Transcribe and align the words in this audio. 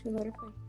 Acho 0.00 0.02
que 0.04 0.08
agora 0.08 0.32
foi. 0.32 0.59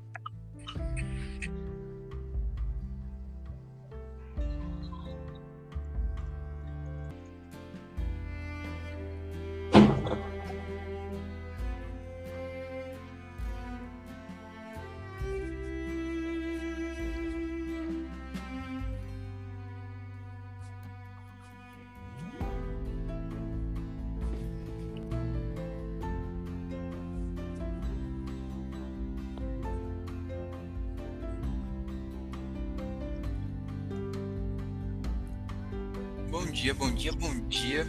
Bom 36.52 36.56
dia, 36.56 36.74
bom 36.74 36.92
dia, 36.92 37.12
bom 37.14 37.48
dia. 37.48 37.88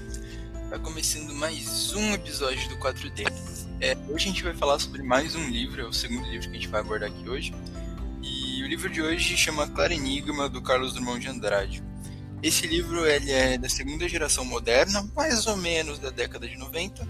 Tá 0.70 0.78
começando 0.78 1.34
mais 1.34 1.92
um 1.94 2.12
episódio 2.14 2.68
do 2.68 2.76
4D. 2.76 3.26
É, 3.80 3.96
hoje 4.08 4.26
a 4.26 4.28
gente 4.28 4.44
vai 4.44 4.54
falar 4.54 4.78
sobre 4.78 5.02
mais 5.02 5.34
um 5.34 5.50
livro, 5.50 5.80
é 5.80 5.84
o 5.84 5.92
segundo 5.92 6.24
livro 6.28 6.48
que 6.48 6.56
a 6.56 6.60
gente 6.60 6.68
vai 6.68 6.80
abordar 6.80 7.10
aqui 7.10 7.28
hoje. 7.28 7.52
E 8.22 8.62
o 8.62 8.68
livro 8.68 8.88
de 8.88 9.02
hoje 9.02 9.36
chama 9.36 9.66
Claro 9.66 9.92
Enigma, 9.92 10.48
do 10.48 10.62
Carlos 10.62 10.94
Drummond 10.94 11.18
de 11.18 11.28
Andrade. 11.28 11.82
Esse 12.40 12.68
livro 12.68 13.04
ele 13.04 13.32
é 13.32 13.58
da 13.58 13.68
segunda 13.68 14.08
geração 14.08 14.44
moderna, 14.44 15.10
mais 15.16 15.44
ou 15.48 15.56
menos 15.56 15.98
da 15.98 16.10
década 16.10 16.46
de 16.46 16.56
90. 16.56 17.04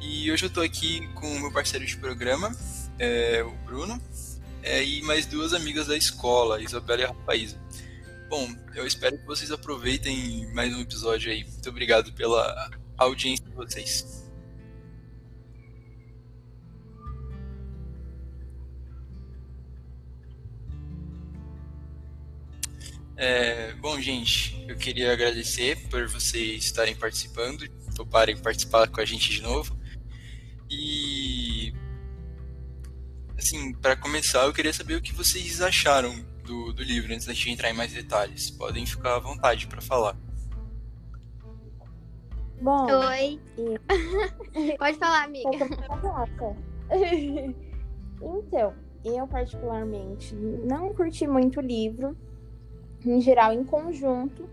E 0.00 0.30
hoje 0.30 0.44
eu 0.46 0.50
tô 0.50 0.60
aqui 0.60 1.08
com 1.14 1.26
o 1.26 1.40
meu 1.40 1.50
parceiro 1.50 1.84
de 1.84 1.96
programa, 1.96 2.56
é, 3.00 3.42
o 3.42 3.50
Bruno, 3.66 4.00
é, 4.62 4.84
e 4.84 5.02
mais 5.02 5.26
duas 5.26 5.54
amigas 5.54 5.88
da 5.88 5.96
escola, 5.96 6.62
Isabela 6.62 7.00
e 7.00 7.04
a 7.04 7.08
Rafaísa. 7.08 7.60
Bom, 8.32 8.48
eu 8.74 8.86
espero 8.86 9.18
que 9.18 9.26
vocês 9.26 9.52
aproveitem 9.52 10.50
mais 10.54 10.74
um 10.74 10.80
episódio 10.80 11.30
aí. 11.30 11.44
Muito 11.44 11.68
obrigado 11.68 12.14
pela 12.14 12.70
audiência 12.96 13.44
de 13.44 13.54
vocês. 13.54 14.32
É, 23.18 23.74
bom, 23.74 24.00
gente, 24.00 24.64
eu 24.66 24.78
queria 24.78 25.12
agradecer 25.12 25.76
por 25.90 26.08
vocês 26.08 26.64
estarem 26.64 26.96
participando, 26.96 27.68
toparem 27.94 28.38
participar 28.38 28.88
com 28.88 29.02
a 29.02 29.04
gente 29.04 29.28
de 29.30 29.42
novo. 29.42 29.78
E, 30.70 31.74
assim, 33.36 33.74
para 33.74 33.94
começar, 33.94 34.46
eu 34.46 34.54
queria 34.54 34.72
saber 34.72 34.94
o 34.94 35.02
que 35.02 35.12
vocês 35.12 35.60
acharam 35.60 36.31
do, 36.44 36.72
do 36.72 36.82
livro 36.82 37.12
antes 37.12 37.26
da 37.26 37.32
gente 37.32 37.50
entrar 37.50 37.70
em 37.70 37.74
mais 37.74 37.92
detalhes. 37.92 38.50
Podem 38.50 38.86
ficar 38.86 39.16
à 39.16 39.18
vontade 39.18 39.66
para 39.66 39.80
falar. 39.80 40.16
Bom, 42.60 42.86
Oi. 43.08 43.40
e- 43.58 43.78
Pode 44.78 44.98
falar, 44.98 45.24
amiga. 45.24 45.50
Então, 48.24 48.72
eu 49.04 49.26
particularmente 49.26 50.32
não 50.34 50.94
curti 50.94 51.26
muito 51.26 51.58
o 51.58 51.60
livro, 51.60 52.16
em 53.04 53.20
geral, 53.20 53.52
em 53.52 53.64
conjunto, 53.64 54.48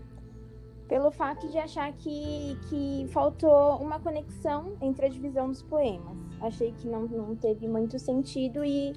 pelo 0.88 1.12
fato 1.12 1.48
de 1.48 1.56
achar 1.56 1.92
que, 1.92 2.58
que 2.68 3.06
faltou 3.12 3.76
uma 3.76 4.00
conexão 4.00 4.76
entre 4.80 5.06
a 5.06 5.08
divisão 5.08 5.48
dos 5.48 5.62
poemas. 5.62 6.18
Achei 6.40 6.72
que 6.72 6.88
não, 6.88 7.02
não 7.02 7.36
teve 7.36 7.68
muito 7.68 7.96
sentido 7.96 8.64
e 8.64 8.92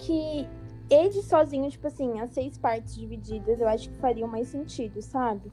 que 0.00 0.44
ele 0.94 1.22
sozinho, 1.22 1.70
tipo 1.70 1.86
assim, 1.86 2.20
as 2.20 2.30
seis 2.30 2.58
partes 2.58 2.94
divididas, 2.94 3.60
eu 3.60 3.68
acho 3.68 3.88
que 3.88 3.96
fariam 3.96 4.28
mais 4.28 4.48
sentido, 4.48 5.00
sabe? 5.02 5.50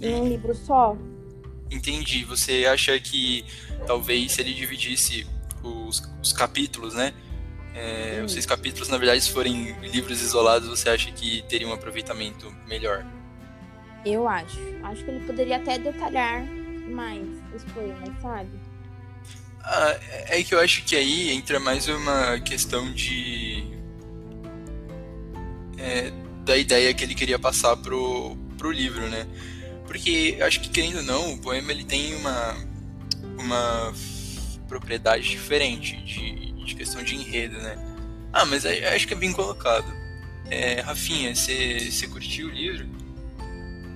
Em 0.00 0.14
um 0.14 0.28
livro 0.28 0.54
só. 0.54 0.96
Entendi. 1.70 2.24
Você 2.24 2.66
acha 2.66 2.98
que 3.00 3.44
talvez 3.86 4.32
se 4.32 4.40
ele 4.40 4.52
dividisse 4.52 5.26
os, 5.62 6.02
os 6.22 6.32
capítulos, 6.32 6.94
né? 6.94 7.14
É. 7.74 8.22
Os 8.24 8.32
seis 8.32 8.44
capítulos, 8.44 8.88
na 8.88 8.98
verdade, 8.98 9.22
se 9.22 9.30
forem 9.30 9.72
livros 9.80 10.20
isolados, 10.20 10.68
você 10.68 10.90
acha 10.90 11.10
que 11.12 11.42
teria 11.48 11.66
um 11.66 11.72
aproveitamento 11.72 12.52
melhor? 12.66 13.06
Eu 14.04 14.28
acho. 14.28 14.58
Acho 14.82 15.04
que 15.04 15.10
ele 15.10 15.24
poderia 15.26 15.56
até 15.56 15.78
detalhar 15.78 16.44
mais 16.88 17.26
os 17.54 17.64
poemas, 17.72 18.20
sabe? 18.20 18.50
Ah, 19.64 19.96
é 20.10 20.40
é 20.40 20.42
que 20.42 20.54
eu 20.54 20.60
acho 20.60 20.84
que 20.84 20.96
aí 20.96 21.30
entra 21.30 21.60
mais 21.60 21.88
uma 21.88 22.38
questão 22.40 22.92
de. 22.92 23.71
É, 25.78 26.12
da 26.44 26.56
ideia 26.56 26.92
que 26.94 27.04
ele 27.04 27.14
queria 27.14 27.38
passar 27.38 27.76
pro, 27.76 28.36
pro 28.58 28.70
livro, 28.70 29.08
né? 29.08 29.26
Porque 29.86 30.38
acho 30.40 30.60
que, 30.60 30.68
querendo 30.68 30.98
ou 30.98 31.02
não, 31.02 31.34
o 31.34 31.38
poema 31.38 31.70
ele 31.70 31.84
tem 31.84 32.14
uma, 32.16 32.56
uma 33.38 33.92
propriedade 34.68 35.28
diferente 35.28 35.96
de, 35.96 36.52
de 36.52 36.74
questão 36.74 37.02
de 37.02 37.14
enredo, 37.14 37.58
né? 37.58 37.76
Ah, 38.32 38.46
mas 38.46 38.64
acho 38.64 39.06
que 39.06 39.12
é 39.12 39.16
bem 39.16 39.32
colocado. 39.32 39.92
É, 40.50 40.80
Rafinha, 40.80 41.34
você 41.34 42.06
curtiu 42.10 42.48
o 42.48 42.50
livro? 42.50 42.86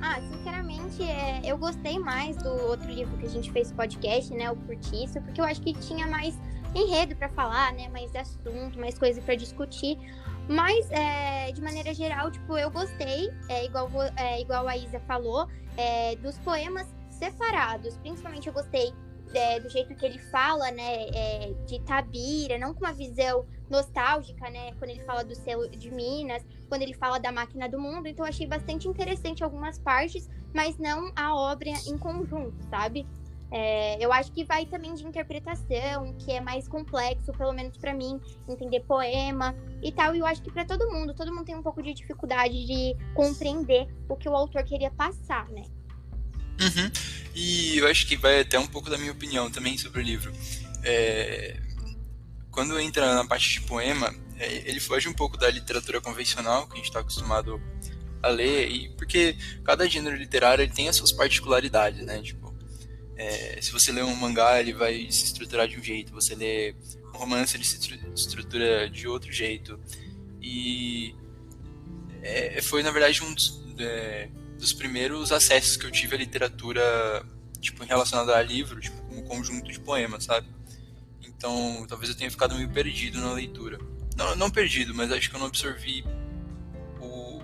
Ah, 0.00 0.20
sinceramente, 0.20 1.03
é, 1.03 1.41
eu 1.44 1.56
gostei 1.56 1.98
mais 1.98 2.36
do 2.36 2.48
outro 2.48 2.88
livro 2.91 3.16
que 3.19 3.26
a 3.26 3.31
gente 3.31 3.50
fez 3.50 3.72
podcast, 3.72 4.32
né? 4.34 4.50
O 4.50 4.56
Curtiço, 4.56 5.20
porque 5.22 5.41
eu 5.41 5.44
acho 5.44 5.60
que 5.60 5.72
tinha 5.72 6.06
mais 6.06 6.34
enredo 6.75 7.16
pra 7.16 7.28
falar, 7.28 7.72
né? 7.72 7.88
Mais 7.88 8.15
assunto, 8.15 8.78
mais 8.78 8.98
coisa 8.98 9.20
pra 9.22 9.34
discutir. 9.34 9.98
Mas, 10.49 10.89
é, 10.91 11.51
de 11.53 11.61
maneira 11.61 11.93
geral, 11.93 12.31
tipo, 12.31 12.57
eu 12.57 12.71
gostei, 12.71 13.31
é, 13.49 13.65
igual, 13.65 13.91
é, 14.17 14.41
igual 14.41 14.69
a 14.69 14.77
Isa 14.77 15.01
falou, 15.01 15.49
é, 15.77 16.15
dos 16.17 16.39
poemas 16.39 16.87
separados. 17.11 17.97
Principalmente 17.99 18.47
eu 18.47 18.53
gostei 18.53 18.93
é, 19.34 19.59
do 19.59 19.69
jeito 19.69 19.95
que 19.95 20.07
ele 20.07 20.19
fala, 20.19 20.71
né? 20.71 21.09
é, 21.15 21.53
de 21.67 21.81
Tabira, 21.81 22.59
não 22.59 22.73
com 22.73 22.81
uma 22.81 22.93
visão 22.93 23.45
nostálgica, 23.69 24.49
né? 24.51 24.73
Quando 24.79 24.91
ele 24.91 25.03
fala 25.05 25.25
do 25.25 25.34
selo 25.34 25.69
de 25.69 25.91
Minas, 25.91 26.45
quando 26.69 26.83
ele 26.83 26.95
fala 26.95 27.19
da 27.19 27.33
máquina 27.33 27.69
do 27.69 27.81
mundo. 27.81 28.07
Então, 28.07 28.25
achei 28.25 28.47
bastante 28.47 28.87
interessante 28.87 29.43
algumas 29.43 29.78
partes, 29.78 30.28
mas 30.55 30.78
não 30.78 31.11
a 31.17 31.34
obra 31.34 31.71
em 31.71 31.99
conjunto, 31.99 32.57
sabe? 32.71 33.07
É, 33.51 34.05
eu 34.05 34.12
acho 34.12 34.33
que 34.33 34.45
vai 34.45 34.67
também 34.67 34.93
de 34.95 35.07
interpretação, 35.07 36.15
que 36.19 36.33
é 36.33 36.41
mais 36.41 36.67
complexo, 36.67 37.33
pelo 37.33 37.53
menos 37.53 37.77
pra 37.77 37.95
mim, 37.95 38.21
entender 38.49 38.81
poema 38.81 39.55
e 39.83 39.93
tal. 39.93 40.17
E 40.17 40.19
eu 40.19 40.27
acho 40.27 40.43
que 40.43 40.51
pra 40.51 40.65
todo 40.65 40.91
mundo, 40.91 41.15
todo 41.15 41.33
mundo 41.33 41.45
tem 41.45 41.55
um 41.55 41.62
pouco 41.62 41.83
de 41.83 41.95
dificuldade 41.95 42.67
de 42.67 42.97
compreender 43.15 43.87
o 44.09 44.17
que 44.17 44.29
o 44.29 44.34
autor 44.34 44.65
queria 44.65 44.91
passar, 44.91 45.49
né? 45.51 45.62
Uhum. 46.61 46.91
E 47.34 47.79
eu 47.79 47.87
acho 47.87 48.07
que 48.07 48.17
vai 48.17 48.41
até 48.41 48.59
um 48.59 48.67
pouco 48.67 48.91
da 48.91 48.99
minha 48.99 49.12
opinião 49.12 49.51
também 49.51 49.78
sobre 49.78 50.01
o 50.01 50.03
livro. 50.03 50.33
É, 50.83 51.61
Quando 52.51 52.81
entra 52.81 53.15
na 53.15 53.27
parte 53.27 53.61
de 53.61 53.61
poema, 53.61 54.15
é, 54.39 54.69
ele 54.69 54.81
foge 54.81 55.09
um 55.09 55.13
pouco 55.13 55.37
da 55.37 55.51
literatura 55.51 56.01
convencional 56.01 56.67
que 56.67 56.73
a 56.73 56.77
gente 56.77 56.87
está 56.87 57.01
acostumado 57.01 57.61
a 58.23 58.28
ler, 58.28 58.71
e 58.71 58.89
porque 58.97 59.37
cada 59.63 59.87
gênero 59.87 60.17
literário 60.17 60.63
ele 60.63 60.73
tem 60.73 60.89
as 60.89 60.97
suas 60.97 61.13
particularidades, 61.13 62.05
né? 62.05 62.23
Tipo, 62.23 62.46
é, 63.16 63.59
se 63.62 63.72
você 63.72 63.91
lê 63.93 64.03
um 64.03 64.15
mangá, 64.15 64.60
ele 64.60 64.72
vai 64.74 64.95
se 65.10 65.24
estruturar 65.24 65.66
de 65.68 65.78
um 65.78 65.83
jeito, 65.83 66.13
você 66.13 66.34
lê 66.34 66.74
um 67.15 67.18
romance, 67.18 67.57
ele 67.57 67.65
se 67.65 67.77
estru- 67.78 68.13
estrutura 68.15 68.89
de 68.91 69.09
outro 69.09 69.33
jeito. 69.33 69.78
E 70.42 71.15
é, 72.22 72.60
foi, 72.63 72.83
na 72.83 72.91
verdade, 72.91 73.22
um 73.22 73.33
dos, 73.34 73.63
é, 73.78 74.28
dos 74.59 74.72
primeiros 74.72 75.33
acessos 75.33 75.77
que 75.77 75.86
eu 75.86 75.91
tive 75.91 76.15
à 76.15 76.18
literatura, 76.18 77.24
tipo, 77.60 77.84
relacionada 77.84 78.36
a 78.36 78.42
livro, 78.42 78.80
tipo, 78.80 78.97
um 79.15 79.22
conjunto 79.22 79.71
de 79.71 79.80
poemas, 79.80 80.24
sabe? 80.24 80.47
Então, 81.27 81.84
talvez 81.89 82.10
eu 82.10 82.16
tenha 82.16 82.30
ficado 82.30 82.54
meio 82.54 82.68
perdido 82.71 83.21
na 83.21 83.33
leitura. 83.33 83.78
Não, 84.16 84.34
não 84.36 84.51
perdido, 84.51 84.95
mas 84.95 85.13
acho 85.13 85.28
que 85.28 85.36
eu 85.36 85.41
não 85.41 85.47
absorvi 85.47 86.04
o, 87.01 87.42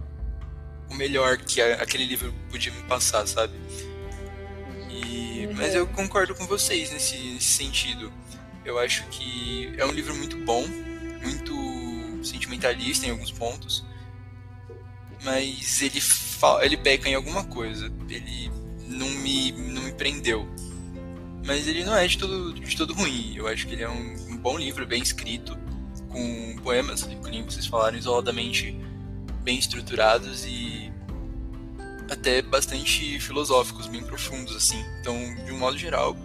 o 0.91 0.95
melhor 0.95 1.37
que 1.39 1.61
a- 1.61 1.83
aquele 1.83 2.05
livro 2.07 2.33
podia 2.51 2.73
me 2.73 2.83
passar, 2.85 3.27
sabe? 3.27 3.53
E, 5.43 5.47
Uhum. 5.47 5.55
mas 5.57 5.75
eu 5.75 5.87
concordo 5.87 6.35
com 6.35 6.47
vocês 6.47 6.91
nesse, 6.93 7.17
nesse 7.17 7.53
sentido. 7.53 8.13
Eu 8.65 8.79
acho 8.79 9.05
que 9.09 9.73
é 9.77 9.85
um 9.85 9.91
livro 9.91 10.15
muito 10.15 10.37
bom, 10.39 10.65
muito 11.23 12.25
sentimentalista 12.25 13.07
em 13.07 13.11
alguns 13.11 13.33
pontos, 13.33 13.85
mas 15.25 15.83
ele, 15.83 16.01
ele 16.63 16.77
peca 16.77 17.09
em 17.09 17.15
alguma 17.15 17.45
coisa. 17.45 17.93
Ele 18.09 18.51
não 18.87 19.09
me, 19.09 19.53
não 19.53 19.83
me 19.83 19.93
prendeu. 19.93 20.49
Mas 21.45 21.67
ele 21.67 21.85
não 21.85 21.97
é 21.97 22.07
de 22.07 22.19
todo, 22.19 22.55
de 22.55 22.77
todo 22.77 22.95
ruim. 22.95 23.35
Eu 23.37 23.49
acho 23.49 23.67
que 23.67 23.75
ele 23.75 23.83
é 23.83 23.89
um, 23.89 24.15
um 24.31 24.37
bom 24.37 24.57
livro, 24.57 24.87
bem 24.87 25.03
escrito, 25.03 25.59
com 26.09 26.57
poemas, 26.63 27.03
que 27.03 27.31
nem 27.31 27.43
vocês 27.43 27.67
falaram, 27.67 27.99
isoladamente 27.99 28.79
bem 29.43 29.59
estruturados 29.59 30.45
e 30.47 30.92
até 32.13 32.43
bastante 32.43 33.19
filosóficos, 33.21 33.87
bem 33.87 34.03
profundos, 34.03 34.55
assim. 34.55 34.83
Então, 35.01 35.17
de 35.45 35.53
um 35.53 35.59
modo 35.59 35.77
geral, 35.77 36.17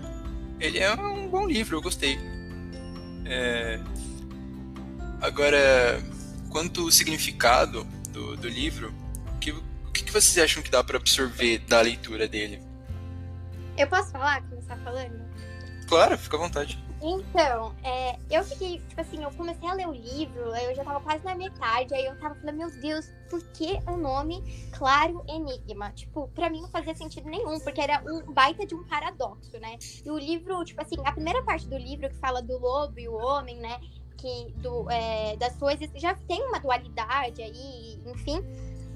ele 0.60 0.80
é 0.80 0.94
um 0.94 1.28
bom 1.28 1.48
livro, 1.48 1.78
eu 1.78 1.82
gostei. 1.82 2.18
É, 3.26 3.80
Agora, 5.22 6.02
quanto 6.50 6.82
ao 6.82 6.92
significado 6.92 7.84
do, 8.10 8.38
do 8.38 8.48
livro, 8.48 8.94
o 9.36 9.40
que, 9.40 9.52
o 9.52 9.92
que 9.92 10.12
vocês 10.12 10.38
acham 10.44 10.62
que 10.62 10.70
dá 10.70 10.84
para 10.84 10.98
absorver 10.98 11.60
da 11.60 11.82
leitura 11.82 12.28
dele? 12.28 12.62
Eu 13.76 13.88
posso 13.88 14.12
falar, 14.12 14.44
começar 14.44 14.78
falando? 14.78 15.20
Claro, 15.88 16.18
fica 16.18 16.38
à 16.38 16.40
vontade. 16.40 16.80
Então, 17.02 17.76
é, 17.84 18.18
eu 18.30 18.44
fiquei, 18.44 18.80
tipo 18.80 19.00
assim, 19.00 19.24
eu 19.24 19.30
comecei 19.32 19.70
a 19.70 19.74
ler 19.74 19.88
o 19.88 19.92
livro, 19.92 20.56
eu 20.56 20.76
já 20.76 20.84
tava 20.84 21.00
quase 21.00 21.24
na 21.24 21.36
metade, 21.36 21.94
aí 21.94 22.06
eu 22.06 22.18
tava 22.20 22.36
falando, 22.36 22.58
meu 22.58 22.72
Deus, 22.72 23.12
por 23.30 23.42
que 23.50 23.80
o 23.88 23.98
nome 23.98 24.42
Claro 24.72 25.24
Enigma? 25.28 25.92
Tipo, 25.92 26.28
pra 26.30 26.50
mim 26.50 26.62
não 26.62 26.70
fazia 26.70 26.96
sentido 26.96 27.30
nenhum, 27.30 27.60
porque 27.60 27.82
era 27.82 28.02
um 28.06 28.34
baita 28.34 28.66
de 28.66 28.74
um 28.74 28.84
paradoxo, 28.86 29.60
né? 29.60 29.78
E 30.04 30.10
o 30.10 30.18
livro, 30.18 30.64
tipo 30.66 30.82
assim, 30.82 30.96
a 31.06 31.12
primeira 31.12 31.44
parte 31.44 31.68
do 31.68 31.78
livro 31.78 32.10
que 32.10 32.16
fala 32.16 32.42
do 32.42 32.58
lobo 32.58 33.00
e 33.00 33.08
o 33.08 33.16
homem, 33.16 33.58
né? 33.60 33.80
Que 34.18 34.52
do, 34.56 34.90
é, 34.90 35.38
das 35.38 35.56
coisas, 35.56 35.92
já 35.96 36.16
tem 36.16 36.42
uma 36.42 36.60
dualidade 36.60 37.44
aí, 37.44 38.02
enfim. 38.08 38.44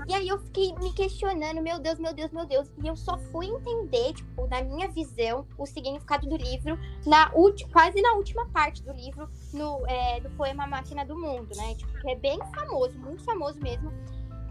E 0.07 0.13
aí 0.13 0.27
eu 0.27 0.39
fiquei 0.39 0.73
me 0.75 0.91
questionando, 0.93 1.61
meu 1.61 1.79
Deus, 1.79 1.99
meu 1.99 2.13
Deus, 2.13 2.31
meu 2.31 2.45
Deus. 2.45 2.71
E 2.83 2.87
eu 2.87 2.95
só 2.95 3.17
fui 3.31 3.47
entender, 3.47 4.13
tipo, 4.13 4.47
na 4.47 4.61
minha 4.61 4.87
visão, 4.87 5.45
o 5.57 5.65
significado 5.65 6.27
do 6.27 6.35
livro, 6.35 6.77
na 7.05 7.31
quase 7.71 8.01
na 8.01 8.13
última 8.13 8.47
parte 8.49 8.83
do 8.83 8.91
livro, 8.93 9.29
no, 9.53 9.85
é, 9.87 10.19
do 10.19 10.29
poema 10.31 10.65
Máquina 10.67 11.05
do 11.05 11.17
Mundo, 11.17 11.49
né? 11.55 11.75
Tipo, 11.75 11.91
que 11.99 12.11
é 12.11 12.15
bem 12.15 12.39
famoso, 12.53 12.97
muito 12.99 13.23
famoso 13.23 13.59
mesmo. 13.59 13.91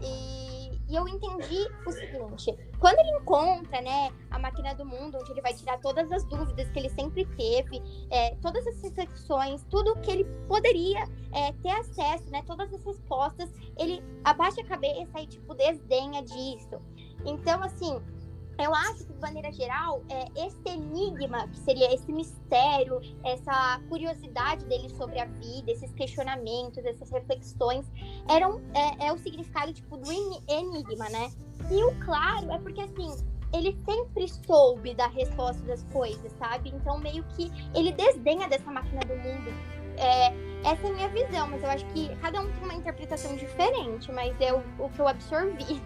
E 0.01 0.60
e 0.91 0.95
eu 0.95 1.07
entendi 1.07 1.69
o 1.85 1.91
seguinte: 1.91 2.53
quando 2.77 2.99
ele 2.99 3.17
encontra, 3.17 3.81
né, 3.81 4.11
a 4.29 4.37
máquina 4.37 4.75
do 4.75 4.85
mundo, 4.85 5.17
onde 5.17 5.31
ele 5.31 5.41
vai 5.41 5.53
tirar 5.53 5.79
todas 5.79 6.11
as 6.11 6.25
dúvidas 6.25 6.69
que 6.69 6.77
ele 6.77 6.89
sempre 6.89 7.25
teve, 7.37 7.81
é, 8.09 8.35
todas 8.41 8.67
as 8.67 8.81
reflexões, 8.83 9.63
tudo 9.69 9.95
que 10.01 10.11
ele 10.11 10.25
poderia 10.49 11.07
é, 11.31 11.53
ter 11.63 11.71
acesso, 11.71 12.29
né, 12.29 12.43
todas 12.45 12.73
as 12.73 12.83
respostas, 12.83 13.49
ele 13.79 14.03
abaixa 14.25 14.59
a 14.59 14.65
cabeça 14.65 15.21
e, 15.21 15.27
tipo, 15.27 15.55
desdenha 15.55 16.21
disso. 16.23 16.81
Então, 17.25 17.63
assim, 17.63 18.01
eu 18.63 18.73
acho 18.75 19.05
que, 19.05 19.13
de 19.13 19.19
maneira 19.19 19.51
geral, 19.51 20.03
é, 20.09 20.45
esse 20.45 20.61
enigma, 20.67 21.47
que 21.47 21.59
seria 21.59 21.93
esse 21.93 22.11
mistério, 22.11 22.99
essa 23.23 23.79
curiosidade 23.89 24.65
dele 24.65 24.89
sobre 24.89 25.19
a 25.19 25.25
vida, 25.25 25.71
esses 25.71 25.91
questionamentos, 25.93 26.83
essas 26.85 27.09
reflexões, 27.11 27.85
eram, 28.29 28.61
é, 28.73 29.07
é 29.07 29.13
o 29.13 29.17
significado 29.17 29.73
tipo, 29.73 29.97
do 29.97 30.11
enigma, 30.11 31.09
né? 31.09 31.31
E 31.71 31.83
o 31.83 32.05
claro 32.05 32.51
é 32.51 32.59
porque, 32.59 32.81
assim, 32.81 33.09
ele 33.53 33.77
sempre 33.85 34.27
soube 34.27 34.93
da 34.93 35.07
resposta 35.07 35.61
das 35.63 35.83
coisas, 35.85 36.31
sabe? 36.39 36.69
Então, 36.69 36.97
meio 36.99 37.23
que 37.35 37.51
ele 37.75 37.91
desdenha 37.91 38.47
dessa 38.47 38.71
máquina 38.71 39.01
do 39.01 39.15
mundo. 39.15 39.51
É, 39.97 40.27
essa 40.63 40.87
é 40.87 40.89
a 40.89 40.93
minha 40.93 41.09
visão, 41.09 41.47
mas 41.47 41.63
eu 41.63 41.69
acho 41.69 41.85
que 41.87 42.15
cada 42.17 42.39
um 42.39 42.51
tem 42.51 42.63
uma 42.63 42.73
interpretação 42.73 43.35
diferente, 43.35 44.11
mas 44.11 44.39
é 44.39 44.53
o, 44.53 44.63
o 44.79 44.89
que 44.89 44.99
eu 44.99 45.07
absorvi. 45.07 45.81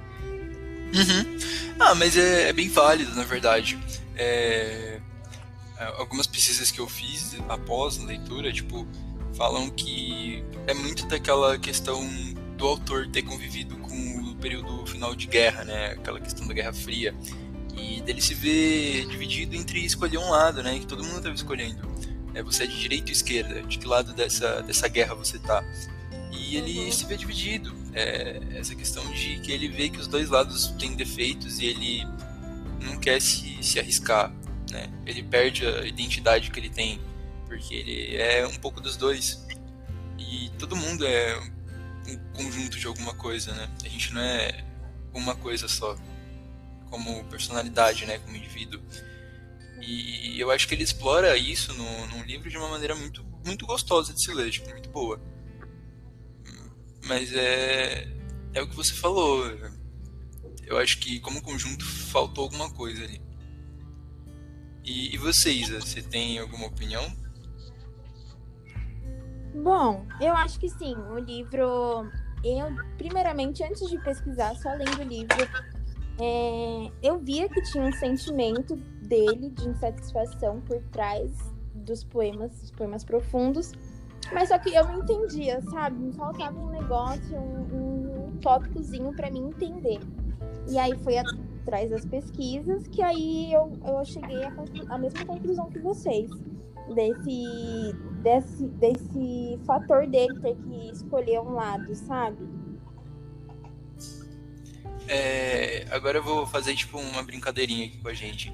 Uhum. 0.93 1.37
Ah, 1.79 1.95
mas 1.95 2.15
é, 2.15 2.49
é, 2.49 2.53
bem 2.53 2.69
válido, 2.69 3.13
na 3.15 3.23
verdade. 3.23 3.77
É, 4.15 4.99
é, 5.77 5.85
algumas 5.97 6.27
pesquisas 6.27 6.71
que 6.71 6.79
eu 6.79 6.87
fiz 6.87 7.35
após 7.49 7.99
a 7.99 8.05
leitura, 8.05 8.51
tipo, 8.51 8.87
falam 9.35 9.69
que 9.69 10.43
é 10.67 10.73
muito 10.73 11.05
daquela 11.07 11.57
questão 11.57 12.07
do 12.57 12.65
autor 12.65 13.07
ter 13.07 13.21
convivido 13.21 13.75
com 13.77 14.31
o 14.31 14.35
período 14.35 14.85
final 14.85 15.13
de 15.13 15.27
guerra, 15.27 15.63
né? 15.65 15.91
Aquela 15.91 16.19
questão 16.19 16.47
da 16.47 16.53
Guerra 16.53 16.73
Fria. 16.73 17.13
E 17.77 18.01
dele 18.01 18.21
se 18.21 18.33
ver 18.33 19.05
dividido 19.07 19.55
entre 19.55 19.83
escolher 19.83 20.17
um 20.17 20.29
lado, 20.29 20.63
né? 20.63 20.79
Que 20.79 20.88
todo 20.88 21.03
mundo 21.03 21.17
estava 21.17 21.35
escolhendo. 21.35 21.85
É, 22.33 22.41
você 22.41 22.63
é 22.63 22.67
de 22.67 22.79
direita 22.79 23.07
ou 23.07 23.11
esquerda? 23.11 23.61
De 23.63 23.77
que 23.77 23.85
lado 23.85 24.13
dessa, 24.13 24.61
dessa 24.61 24.88
guerra 24.88 25.13
você 25.15 25.38
tá? 25.39 25.63
E 26.31 26.55
ele 26.55 26.91
se 26.91 27.05
vê 27.05 27.17
dividido 27.17 27.84
é, 27.95 28.42
essa 28.56 28.75
questão 28.75 29.09
de 29.13 29.39
que 29.39 29.51
ele 29.51 29.69
vê 29.69 29.89
que 29.89 30.00
os 30.00 30.07
dois 30.07 30.30
lados 30.30 30.68
têm 30.77 30.95
defeitos 30.95 31.59
e 31.59 31.65
ele 31.65 32.06
não 32.81 33.00
quer 33.00 33.21
se, 33.21 33.57
se 33.63 33.80
arriscar, 33.80 34.31
né? 34.69 34.92
Ele 35.06 35.24
perde 35.24 35.65
a 35.65 35.86
identidade 35.86 36.51
que 36.51 36.59
ele 36.59 36.69
tem, 36.69 37.00
porque 37.47 37.74
ele 37.74 38.18
é 38.18 38.45
um 38.45 38.56
pouco 38.56 38.81
dos 38.81 38.97
dois. 38.97 39.45
E 40.19 40.51
todo 40.59 40.75
mundo 40.75 41.06
é 41.06 41.39
um 42.07 42.18
conjunto 42.33 42.77
de 42.77 42.86
alguma 42.86 43.15
coisa, 43.15 43.53
né? 43.53 43.69
A 43.83 43.88
gente 43.88 44.13
não 44.13 44.21
é 44.21 44.63
uma 45.13 45.36
coisa 45.36 45.68
só, 45.68 45.98
como 46.89 47.24
personalidade, 47.25 48.06
né? 48.06 48.19
Como 48.19 48.36
indivíduo. 48.36 48.81
E 49.81 50.39
eu 50.39 50.51
acho 50.51 50.68
que 50.68 50.74
ele 50.74 50.83
explora 50.83 51.38
isso 51.38 51.74
no, 51.74 52.24
livro 52.24 52.50
de 52.50 52.57
uma 52.57 52.68
maneira 52.69 52.95
muito, 52.95 53.24
muito 53.45 53.65
gostosa 53.65 54.13
de 54.13 54.21
se 54.21 54.33
ler, 54.33 54.50
tipo, 54.50 54.69
muito 54.69 54.89
boa. 54.89 55.21
Mas 57.05 57.33
é, 57.33 58.07
é 58.53 58.61
o 58.61 58.67
que 58.67 58.75
você 58.75 58.93
falou. 58.93 59.45
Eu 60.65 60.77
acho 60.77 60.99
que 60.99 61.19
como 61.19 61.41
conjunto 61.41 61.85
faltou 61.85 62.45
alguma 62.45 62.69
coisa 62.71 63.03
ali. 63.03 63.21
E, 64.83 65.13
e 65.13 65.17
você, 65.17 65.51
Isa, 65.51 65.79
você 65.79 66.01
tem 66.01 66.39
alguma 66.39 66.67
opinião? 66.67 67.03
Bom, 69.55 70.05
eu 70.21 70.33
acho 70.33 70.59
que 70.59 70.69
sim. 70.69 70.95
O 70.95 71.17
livro. 71.17 72.09
Eu, 72.43 72.75
primeiramente, 72.97 73.63
antes 73.63 73.89
de 73.89 73.97
pesquisar, 73.99 74.55
só 74.55 74.69
lendo 74.73 74.99
o 74.99 75.03
livro, 75.03 75.35
é, 76.19 76.91
eu 77.01 77.17
via 77.19 77.49
que 77.49 77.61
tinha 77.63 77.83
um 77.83 77.91
sentimento 77.93 78.75
dele 79.01 79.49
de 79.49 79.67
insatisfação 79.67 80.61
por 80.61 80.81
trás 80.91 81.31
dos 81.73 82.03
poemas, 82.03 82.51
dos 82.59 82.71
poemas 82.71 83.03
profundos. 83.03 83.71
Mas 84.33 84.50
só 84.50 84.57
que 84.57 84.74
eu 84.74 84.86
não 84.86 85.00
entendia, 85.00 85.62
sabe? 85.62 85.98
Me 85.98 86.13
faltava 86.13 86.57
um 86.60 86.69
negócio, 86.69 87.38
um, 87.38 88.27
um 88.27 88.38
tópicozinho 88.38 89.13
para 89.13 89.30
mim 89.30 89.50
entender. 89.50 90.00
E 90.68 90.77
aí 90.77 90.98
foi 91.04 91.18
atrás 91.18 91.89
das 91.89 92.06
pesquisas 92.06 92.88
que 92.88 93.01
aí 93.01 93.54
eu, 93.54 93.72
eu 93.86 94.06
cheguei 94.06 94.44
à, 94.89 94.98
mesma 94.98 95.25
conclusão 95.25 95.69
que 95.69 95.80
vocês. 95.80 96.30
Desse, 96.94 97.96
desse, 98.22 98.67
desse 98.67 99.60
fator 99.65 100.05
dele 100.05 100.39
ter 100.39 100.55
que 100.55 100.91
escolher 100.91 101.39
um 101.39 101.53
lado, 101.55 101.96
sabe? 101.96 102.48
É, 105.08 105.88
agora 105.89 106.20
eu 106.20 106.24
vou 106.24 106.46
fazer 106.46 106.75
tipo 106.75 107.00
uma 107.00 107.24
brincadeirinha 107.24 107.88
aqui 107.88 107.98
com 107.98 108.08
a 108.08 108.13
gente. 108.13 108.53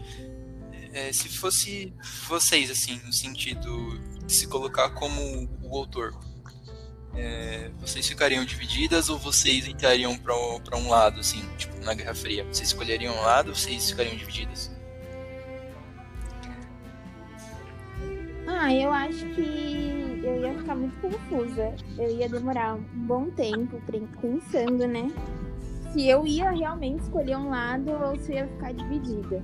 É, 0.93 1.11
se 1.11 1.27
fosse 1.27 1.93
vocês, 2.27 2.71
assim, 2.71 3.01
no 3.05 3.11
sentido 3.11 3.99
de 4.25 4.33
se 4.33 4.47
colocar 4.47 4.89
como 4.91 5.49
o 5.71 5.79
autor, 5.79 6.13
é, 7.15 7.69
vocês 7.79 8.07
ficariam 8.07 8.43
divididas 8.45 9.09
ou 9.09 9.17
vocês 9.17 9.67
entrariam 9.67 10.17
para 10.17 10.77
um 10.77 10.89
lado, 10.89 11.19
assim, 11.19 11.41
tipo, 11.57 11.77
na 11.83 11.93
Guerra 11.93 12.13
Fria? 12.13 12.43
Vocês 12.45 12.69
escolheriam 12.69 13.13
um 13.13 13.21
lado 13.21 13.49
ou 13.49 13.55
vocês 13.55 13.89
ficariam 13.89 14.15
divididas? 14.15 14.71
Ah, 18.47 18.73
eu 18.73 18.91
acho 18.91 19.25
que 19.33 20.21
eu 20.23 20.41
ia 20.41 20.53
ficar 20.57 20.75
muito 20.75 20.95
confusa. 21.01 21.73
Eu 21.97 22.17
ia 22.17 22.29
demorar 22.29 22.75
um 22.75 22.83
bom 23.07 23.29
tempo 23.31 23.81
pensando, 24.21 24.87
né? 24.87 25.11
Se 25.91 26.07
eu 26.07 26.25
ia 26.27 26.51
realmente 26.51 27.01
escolher 27.01 27.37
um 27.37 27.49
lado 27.49 27.91
ou 27.91 28.15
se 28.19 28.31
eu 28.31 28.37
ia 28.37 28.47
ficar 28.47 28.73
dividida. 28.73 29.43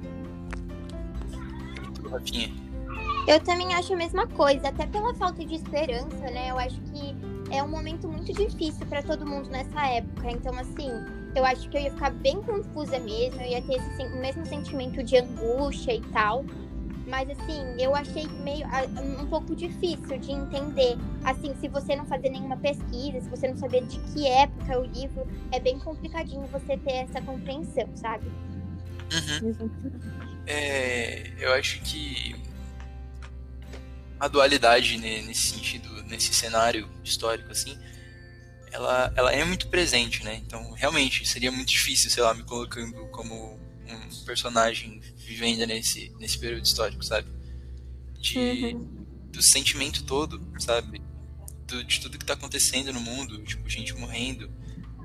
E 1.83 1.91
tu, 1.93 2.09
Rafinha? 2.09 2.66
Eu 3.27 3.41
também 3.41 3.73
acho 3.73 3.93
a 3.93 3.97
mesma 3.97 4.25
coisa, 4.25 4.69
até 4.69 4.87
pela 4.87 5.13
falta 5.15 5.43
de 5.43 5.55
esperança, 5.55 6.31
né? 6.31 6.49
Eu 6.49 6.57
acho 6.57 6.79
que 6.79 7.13
é 7.51 7.61
um 7.61 7.67
momento 7.67 8.07
muito 8.07 8.31
difícil 8.31 8.85
para 8.87 9.03
todo 9.03 9.25
mundo 9.25 9.49
nessa 9.49 9.85
época. 9.85 10.31
Então, 10.31 10.57
assim, 10.57 10.89
eu 11.35 11.43
acho 11.43 11.69
que 11.69 11.77
eu 11.77 11.81
ia 11.81 11.91
ficar 11.91 12.11
bem 12.11 12.41
confusa 12.41 12.97
mesmo, 12.99 13.41
eu 13.41 13.47
ia 13.47 13.61
ter 13.61 13.75
esse 13.75 14.03
o 14.03 14.21
mesmo 14.21 14.45
sentimento 14.45 15.03
de 15.03 15.17
angústia 15.17 15.93
e 15.93 16.01
tal. 16.13 16.45
Mas 17.05 17.29
assim, 17.29 17.81
eu 17.81 17.95
achei 17.95 18.27
meio 18.43 18.65
um 19.21 19.27
pouco 19.27 19.55
difícil 19.55 20.17
de 20.19 20.31
entender. 20.31 20.97
Assim, 21.23 21.53
se 21.55 21.67
você 21.67 21.95
não 21.95 22.05
fazer 22.05 22.29
nenhuma 22.29 22.57
pesquisa, 22.57 23.21
se 23.21 23.29
você 23.29 23.49
não 23.49 23.57
saber 23.57 23.85
de 23.85 23.99
que 23.99 24.25
época 24.27 24.73
é 24.73 24.77
o 24.77 24.83
livro, 24.83 25.27
é 25.51 25.59
bem 25.59 25.79
complicadinho 25.79 26.45
você 26.47 26.77
ter 26.77 26.93
essa 26.93 27.21
compreensão, 27.21 27.89
sabe? 27.95 28.25
Uhum. 29.13 29.99
É, 30.45 31.31
eu 31.39 31.53
acho 31.53 31.81
que 31.81 32.35
a 34.19 34.27
dualidade 34.27 34.97
nesse 34.97 35.49
sentido, 35.49 36.03
nesse 36.03 36.33
cenário 36.33 36.89
histórico, 37.03 37.51
assim, 37.51 37.77
ela, 38.71 39.11
ela 39.15 39.31
é 39.31 39.43
muito 39.43 39.67
presente, 39.67 40.23
né? 40.23 40.41
Então, 40.45 40.71
realmente, 40.73 41.27
seria 41.27 41.51
muito 41.51 41.69
difícil, 41.69 42.09
sei 42.09 42.23
lá, 42.23 42.33
me 42.33 42.43
colocando 42.43 42.93
como 43.07 43.59
um 43.87 44.25
personagem 44.25 45.01
vivendo 45.15 45.65
nesse, 45.65 46.13
nesse 46.19 46.37
período 46.37 46.65
histórico, 46.65 47.03
sabe? 47.03 47.27
De, 48.19 48.37
uhum. 48.37 49.05
Do 49.31 49.41
sentimento 49.41 50.03
todo, 50.03 50.41
sabe? 50.59 51.01
Do, 51.67 51.83
de 51.83 51.99
tudo 51.99 52.17
que 52.17 52.25
tá 52.25 52.33
acontecendo 52.33 52.91
no 52.91 52.99
mundo, 52.99 53.41
tipo, 53.43 53.67
gente 53.69 53.93
morrendo, 53.93 54.51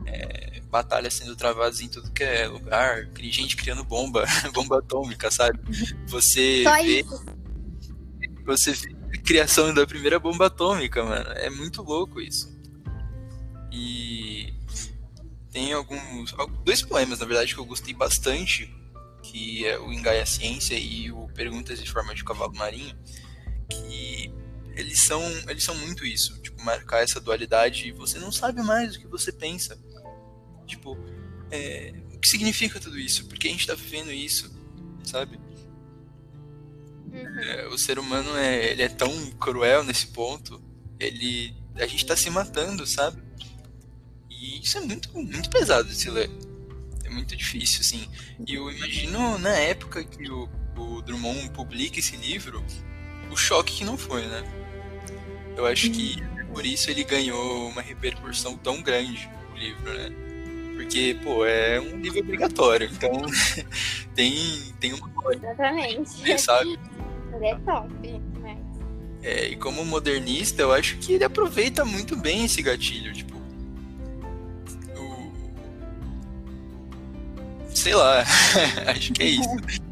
é, 0.07 0.61
batalhas 0.71 1.15
sendo 1.15 1.37
travadas 1.37 1.81
em 1.81 1.89
tudo 1.89 2.11
que 2.11 2.25
é 2.25 2.47
lugar, 2.47 3.09
gente 3.21 3.57
criando 3.57 3.85
bomba, 3.85 4.25
bomba 4.53 4.79
atômica, 4.79 5.31
sabe? 5.31 5.59
Uhum. 5.59 6.07
Você 6.09 6.63
Só 6.65 6.83
vê... 6.83 7.01
Isso. 7.01 7.25
Você 8.45 8.73
vê 8.73 9.02
criação 9.19 9.73
da 9.73 9.87
primeira 9.87 10.19
bomba 10.19 10.47
atômica, 10.47 11.05
mano. 11.05 11.31
É 11.33 11.51
muito 11.51 11.83
louco 11.83 12.21
isso. 12.21 12.53
E 13.71 14.53
tem 15.51 15.73
alguns. 15.73 16.35
Dois 16.65 16.83
poemas, 16.83 17.19
na 17.19 17.27
verdade, 17.27 17.55
que 17.55 17.61
eu 17.61 17.65
gostei 17.65 17.95
bastante, 17.95 18.73
que 19.23 19.67
é 19.67 19.79
o 19.79 19.93
Engaia 19.93 20.27
Ciência 20.27 20.79
e 20.79 21.11
o 21.13 21.29
Perguntas 21.29 21.83
de 21.83 21.91
Forma 21.91 22.15
de 22.15 22.25
Cavalo 22.25 22.55
Marinho, 22.55 22.97
que 23.69 24.33
eles 24.75 25.03
são, 25.03 25.23
eles 25.49 25.63
são 25.63 25.75
muito 25.75 26.05
isso, 26.05 26.41
tipo, 26.41 26.63
marcar 26.63 27.03
essa 27.03 27.21
dualidade 27.21 27.89
e 27.89 27.93
você 27.93 28.19
não 28.19 28.33
sabe 28.33 28.63
mais 28.63 28.97
o 28.97 29.01
que 29.01 29.07
você 29.07 29.31
pensa. 29.31 29.79
Tipo, 30.67 30.97
é, 31.51 31.93
o 32.15 32.19
que 32.19 32.29
significa 32.29 32.81
tudo 32.81 32.99
isso? 32.99 33.27
Por 33.27 33.39
que 33.39 33.49
a 33.49 33.51
gente 33.51 33.67
tá 33.67 33.75
vivendo 33.75 34.11
isso? 34.11 34.51
Sabe? 35.05 35.39
Uhum. 37.13 37.41
É, 37.41 37.67
o 37.69 37.77
ser 37.79 37.99
humano 37.99 38.37
é, 38.37 38.71
ele 38.71 38.83
é 38.83 38.89
tão 38.89 39.13
cruel 39.33 39.85
nesse 39.85 40.07
ponto, 40.09 40.61
ele 40.99 41.55
a 41.77 41.87
gente 41.87 42.05
tá 42.05 42.17
se 42.17 42.29
matando, 42.31 42.87
sabe? 42.87 43.23
E 44.31 44.61
isso 44.63 44.79
é 44.79 44.81
muito, 44.81 45.11
muito 45.15 45.51
pesado 45.51 45.89
de 45.89 45.95
se 45.95 46.11
ler. 46.11 46.31
É 47.05 47.11
muito 47.11 47.37
difícil, 47.37 47.81
assim. 47.81 48.09
E 48.47 48.55
eu 48.55 48.71
imagino 48.71 49.39
na 49.39 49.51
época 49.51 50.05
que 50.05 50.31
o, 50.31 50.49
o 50.77 51.03
Drummond 51.03 51.51
publica 51.51 51.99
esse 51.99 52.17
livro, 52.17 52.65
o 53.31 53.37
choque 53.37 53.77
que 53.77 53.85
não 53.85 53.97
foi, 53.97 54.27
né? 54.27 54.43
Eu 55.57 55.67
acho 55.67 55.91
que 55.91 56.17
por 56.53 56.67
isso 56.67 56.91
ele 56.91 57.05
ganhou 57.05 57.69
uma 57.69 57.83
repercussão 57.83 58.57
tão 58.57 58.83
grande, 58.83 59.29
o 59.53 59.57
livro, 59.57 59.93
né? 59.93 60.32
Porque, 60.77 61.17
pô, 61.23 61.45
é 61.45 61.81
um 61.81 62.01
livro 62.01 62.21
obrigatório, 62.21 62.89
então 62.91 63.11
tem, 64.15 64.35
tem 64.81 64.93
uma 64.95 65.09
coisa, 65.11 65.47
Exatamente. 65.47 66.41
sabe? 66.41 66.79
Ele 67.35 67.47
é 67.47 67.57
top. 67.57 68.23
Mas... 68.41 68.59
É, 69.23 69.49
e 69.49 69.57
como 69.57 69.85
modernista, 69.85 70.63
eu 70.63 70.73
acho 70.73 70.97
que 70.99 71.13
ele 71.15 71.25
aproveita 71.25 71.85
muito 71.85 72.17
bem 72.17 72.45
esse 72.45 72.61
gatilho, 72.63 73.13
tipo. 73.13 73.37
O... 74.97 75.33
Sei 77.75 77.95
lá, 77.95 78.25
acho 78.89 79.13
que 79.13 79.23
é 79.23 79.27
isso. 79.27 79.83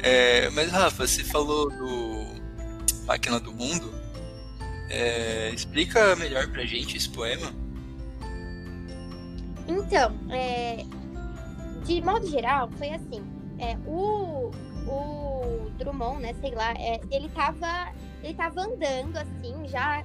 É, 0.00 0.48
mas, 0.50 0.70
Rafa, 0.70 1.06
você 1.06 1.24
falou 1.24 1.70
do 1.70 2.26
Máquina 3.04 3.40
do 3.40 3.52
Mundo. 3.52 3.92
É, 4.90 5.50
explica 5.54 6.16
melhor 6.16 6.48
pra 6.48 6.64
gente 6.64 6.96
esse 6.96 7.08
poema. 7.08 7.52
Então, 9.68 10.12
é, 10.30 10.84
de 11.84 12.00
modo 12.02 12.26
geral, 12.26 12.68
foi 12.72 12.90
assim. 12.90 13.22
É, 13.58 13.76
o, 13.86 14.50
o 14.86 15.70
Drummond, 15.78 16.22
né, 16.22 16.34
sei 16.40 16.54
lá, 16.54 16.72
é, 16.72 17.00
ele 17.10 17.28
tava 17.28 17.92
ele 18.22 18.34
tava 18.34 18.62
andando 18.62 19.16
assim, 19.16 19.68
já 19.68 20.04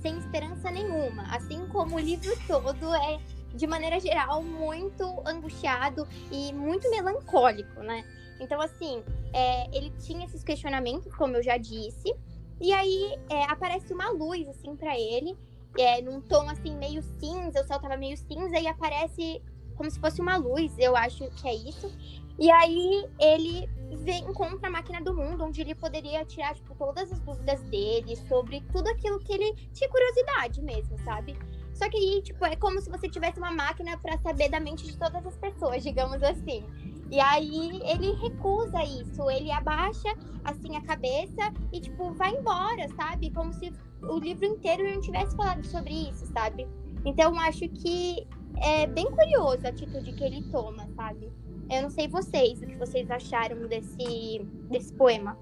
sem 0.00 0.16
esperança 0.18 0.70
nenhuma. 0.70 1.22
Assim 1.34 1.66
como 1.68 1.96
o 1.96 1.98
livro 1.98 2.32
todo 2.46 2.94
é, 2.94 3.18
de 3.54 3.66
maneira 3.66 3.98
geral, 4.00 4.42
muito 4.42 5.04
angustiado 5.26 6.06
e 6.30 6.52
muito 6.52 6.90
melancólico, 6.90 7.80
né? 7.82 8.04
Então, 8.40 8.60
assim, 8.60 9.02
é, 9.32 9.76
ele 9.76 9.90
tinha 9.98 10.24
esses 10.24 10.44
questionamentos, 10.44 11.12
como 11.14 11.36
eu 11.36 11.42
já 11.42 11.56
disse, 11.56 12.14
e 12.60 12.72
aí 12.72 13.18
é, 13.28 13.44
aparece 13.44 13.92
uma 13.92 14.10
luz, 14.10 14.48
assim, 14.48 14.76
para 14.76 14.98
ele, 14.98 15.36
é, 15.76 16.00
num 16.00 16.20
tom, 16.20 16.48
assim, 16.48 16.76
meio 16.76 17.02
cinza, 17.02 17.60
o 17.60 17.64
céu 17.66 17.78
tava 17.80 17.96
meio 17.96 18.16
cinza, 18.16 18.58
e 18.58 18.66
aparece 18.66 19.42
como 19.76 19.90
se 19.90 20.00
fosse 20.00 20.20
uma 20.20 20.36
luz, 20.36 20.76
eu 20.78 20.96
acho 20.96 21.30
que 21.30 21.48
é 21.48 21.54
isso. 21.54 21.92
E 22.38 22.50
aí 22.50 23.08
ele 23.18 23.68
vê, 23.98 24.12
encontra 24.18 24.68
a 24.68 24.70
máquina 24.70 25.00
do 25.00 25.14
mundo, 25.14 25.44
onde 25.44 25.60
ele 25.60 25.74
poderia 25.74 26.24
tirar, 26.24 26.54
tipo, 26.54 26.74
todas 26.74 27.12
as 27.12 27.20
dúvidas 27.20 27.60
dele 27.64 28.14
sobre 28.28 28.60
tudo 28.72 28.88
aquilo 28.88 29.18
que 29.18 29.32
ele 29.32 29.54
tinha 29.72 29.88
curiosidade 29.88 30.62
mesmo, 30.62 30.98
sabe? 31.04 31.36
Só 31.74 31.88
que 31.88 31.96
aí, 31.96 32.22
tipo, 32.22 32.44
é 32.44 32.56
como 32.56 32.80
se 32.80 32.90
você 32.90 33.08
tivesse 33.08 33.38
uma 33.38 33.52
máquina 33.52 33.96
para 33.98 34.18
saber 34.18 34.48
da 34.48 34.60
mente 34.60 34.84
de 34.84 34.96
todas 34.96 35.24
as 35.24 35.36
pessoas, 35.36 35.82
digamos 35.82 36.22
assim. 36.22 36.64
E 37.10 37.18
aí 37.20 37.80
ele 37.84 38.12
recusa 38.16 38.82
isso, 38.84 39.30
ele 39.30 39.50
abaixa 39.50 40.08
assim 40.44 40.76
a 40.76 40.82
cabeça 40.82 41.52
e 41.72 41.80
tipo 41.80 42.12
vai 42.12 42.34
embora, 42.34 42.86
sabe? 42.96 43.30
Como 43.30 43.52
se 43.54 43.72
o 44.02 44.18
livro 44.18 44.44
inteiro 44.44 44.84
não 44.88 45.00
tivesse 45.00 45.36
falado 45.36 45.64
sobre 45.66 46.10
isso, 46.10 46.26
sabe? 46.32 46.66
Então 47.04 47.38
acho 47.40 47.68
que 47.68 48.26
é 48.60 48.86
bem 48.86 49.06
curioso 49.06 49.66
a 49.66 49.70
atitude 49.70 50.12
que 50.12 50.24
ele 50.24 50.42
toma, 50.50 50.88
sabe? 50.96 51.30
Eu 51.70 51.82
não 51.82 51.90
sei 51.90 52.08
vocês, 52.08 52.60
o 52.62 52.66
que 52.66 52.76
vocês 52.76 53.10
acharam 53.10 53.66
desse, 53.68 54.40
desse 54.70 54.92
poema. 54.92 55.38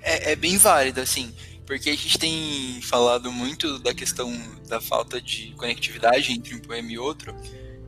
É, 0.00 0.32
é 0.32 0.36
bem 0.36 0.56
válido, 0.56 1.00
assim, 1.00 1.34
porque 1.66 1.90
a 1.90 1.96
gente 1.96 2.18
tem 2.18 2.80
falado 2.82 3.32
muito 3.32 3.78
da 3.78 3.92
questão 3.92 4.32
da 4.68 4.80
falta 4.80 5.20
de 5.20 5.52
conectividade 5.52 6.32
entre 6.32 6.54
um 6.54 6.60
poema 6.60 6.92
e 6.92 6.98
outro, 6.98 7.34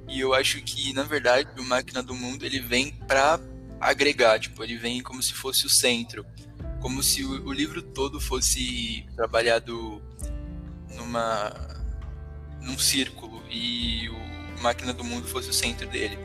e 0.09 0.21
eu 0.21 0.35
acho 0.35 0.61
que, 0.63 0.93
na 0.93 1.03
verdade, 1.03 1.49
o 1.59 1.65
Máquina 1.65 2.03
do 2.03 2.15
Mundo 2.15 2.45
ele 2.45 2.61
vem 2.61 2.93
para 3.07 3.41
agregar, 3.81 4.39
tipo, 4.39 4.63
ele 4.63 4.77
vem 4.77 5.03
como 5.03 5.23
se 5.23 5.33
fosse 5.33 5.67
o 5.67 5.71
centro, 5.71 6.25
como 6.81 7.03
se 7.03 7.25
o, 7.25 7.47
o 7.47 7.53
livro 7.53 7.83
todo 7.83 8.21
fosse 8.21 9.05
trabalhado 9.15 10.01
numa 10.95 11.53
num 12.63 12.79
círculo 12.79 13.43
e 13.51 14.09
o 14.09 14.63
Máquina 14.63 14.93
do 14.93 15.05
Mundo 15.05 15.27
fosse 15.29 15.51
o 15.51 15.53
centro 15.53 15.87
dele 15.89 16.19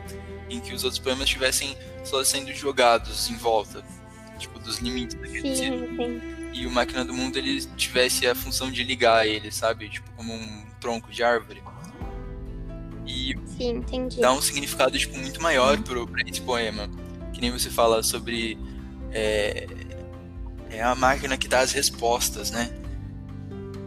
em 0.50 0.60
que 0.60 0.74
os 0.74 0.84
outros 0.84 1.00
poemas 1.00 1.24
estivessem 1.24 1.76
só 2.04 2.22
sendo 2.24 2.52
jogados 2.52 3.30
em 3.30 3.36
volta, 3.36 3.82
tipo, 4.38 4.58
dos 4.58 4.78
limites 4.78 5.14
daquele 5.16 5.54
Sim, 5.54 5.56
círculo. 5.56 5.96
sim. 5.96 6.20
E 6.52 6.66
o 6.66 6.70
Máquina 6.70 7.04
do 7.04 7.14
Mundo 7.14 7.38
ele 7.38 7.64
tivesse 7.76 8.26
a 8.26 8.34
função 8.34 8.70
de 8.70 8.84
ligar 8.84 9.26
ele, 9.26 9.50
sabe? 9.50 9.88
Tipo, 9.88 10.10
como 10.12 10.34
um 10.34 10.66
tronco 10.80 11.10
de 11.10 11.22
árvore. 11.22 11.62
E 13.06 13.34
Sim, 13.46 13.76
entendi. 13.76 14.20
dá 14.20 14.32
um 14.32 14.40
significado 14.42 14.98
tipo, 14.98 15.16
muito 15.16 15.40
maior 15.40 15.80
pro, 15.82 16.06
pra 16.06 16.22
esse 16.28 16.40
poema. 16.42 16.88
Que 17.32 17.40
nem 17.40 17.50
você 17.50 17.70
fala 17.70 18.02
sobre. 18.02 18.58
É, 19.12 19.66
é 20.72 20.82
a 20.82 20.94
máquina 20.94 21.36
que 21.36 21.46
dá 21.46 21.60
as 21.60 21.72
respostas, 21.72 22.50
né? 22.50 22.70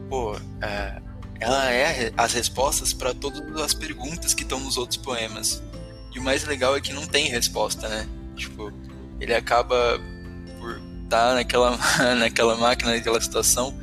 Pô, 0.08 0.36
é, 0.62 1.02
ela 1.40 1.72
é 1.72 2.14
as 2.16 2.34
respostas 2.34 2.94
para 2.94 3.14
todas 3.14 3.60
as 3.60 3.74
perguntas 3.74 4.34
que 4.34 4.44
estão 4.44 4.60
nos 4.60 4.78
outros 4.78 4.98
poemas. 4.98 5.62
E 6.14 6.20
o 6.20 6.24
mais 6.24 6.46
legal 6.46 6.76
é 6.78 6.82
que 6.82 6.94
não 6.94 7.06
tem 7.06 7.28
resposta, 7.28 7.90
né? 7.90 8.08
Tipo, 8.36 8.72
ele 9.20 9.34
acaba 9.34 10.00
por 10.60 10.80
estar 11.04 11.34
naquela, 11.34 11.78
naquela 12.16 12.56
máquina, 12.56 12.92
naquela 12.92 13.20
situação, 13.20 13.78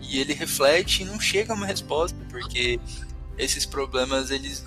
e 0.00 0.18
ele 0.18 0.32
reflete 0.32 1.02
e 1.02 1.04
não 1.04 1.20
chega 1.20 1.52
a 1.52 1.56
uma 1.56 1.66
resposta, 1.66 2.18
porque 2.30 2.80
esses 3.36 3.66
problemas 3.66 4.30
eles 4.30 4.64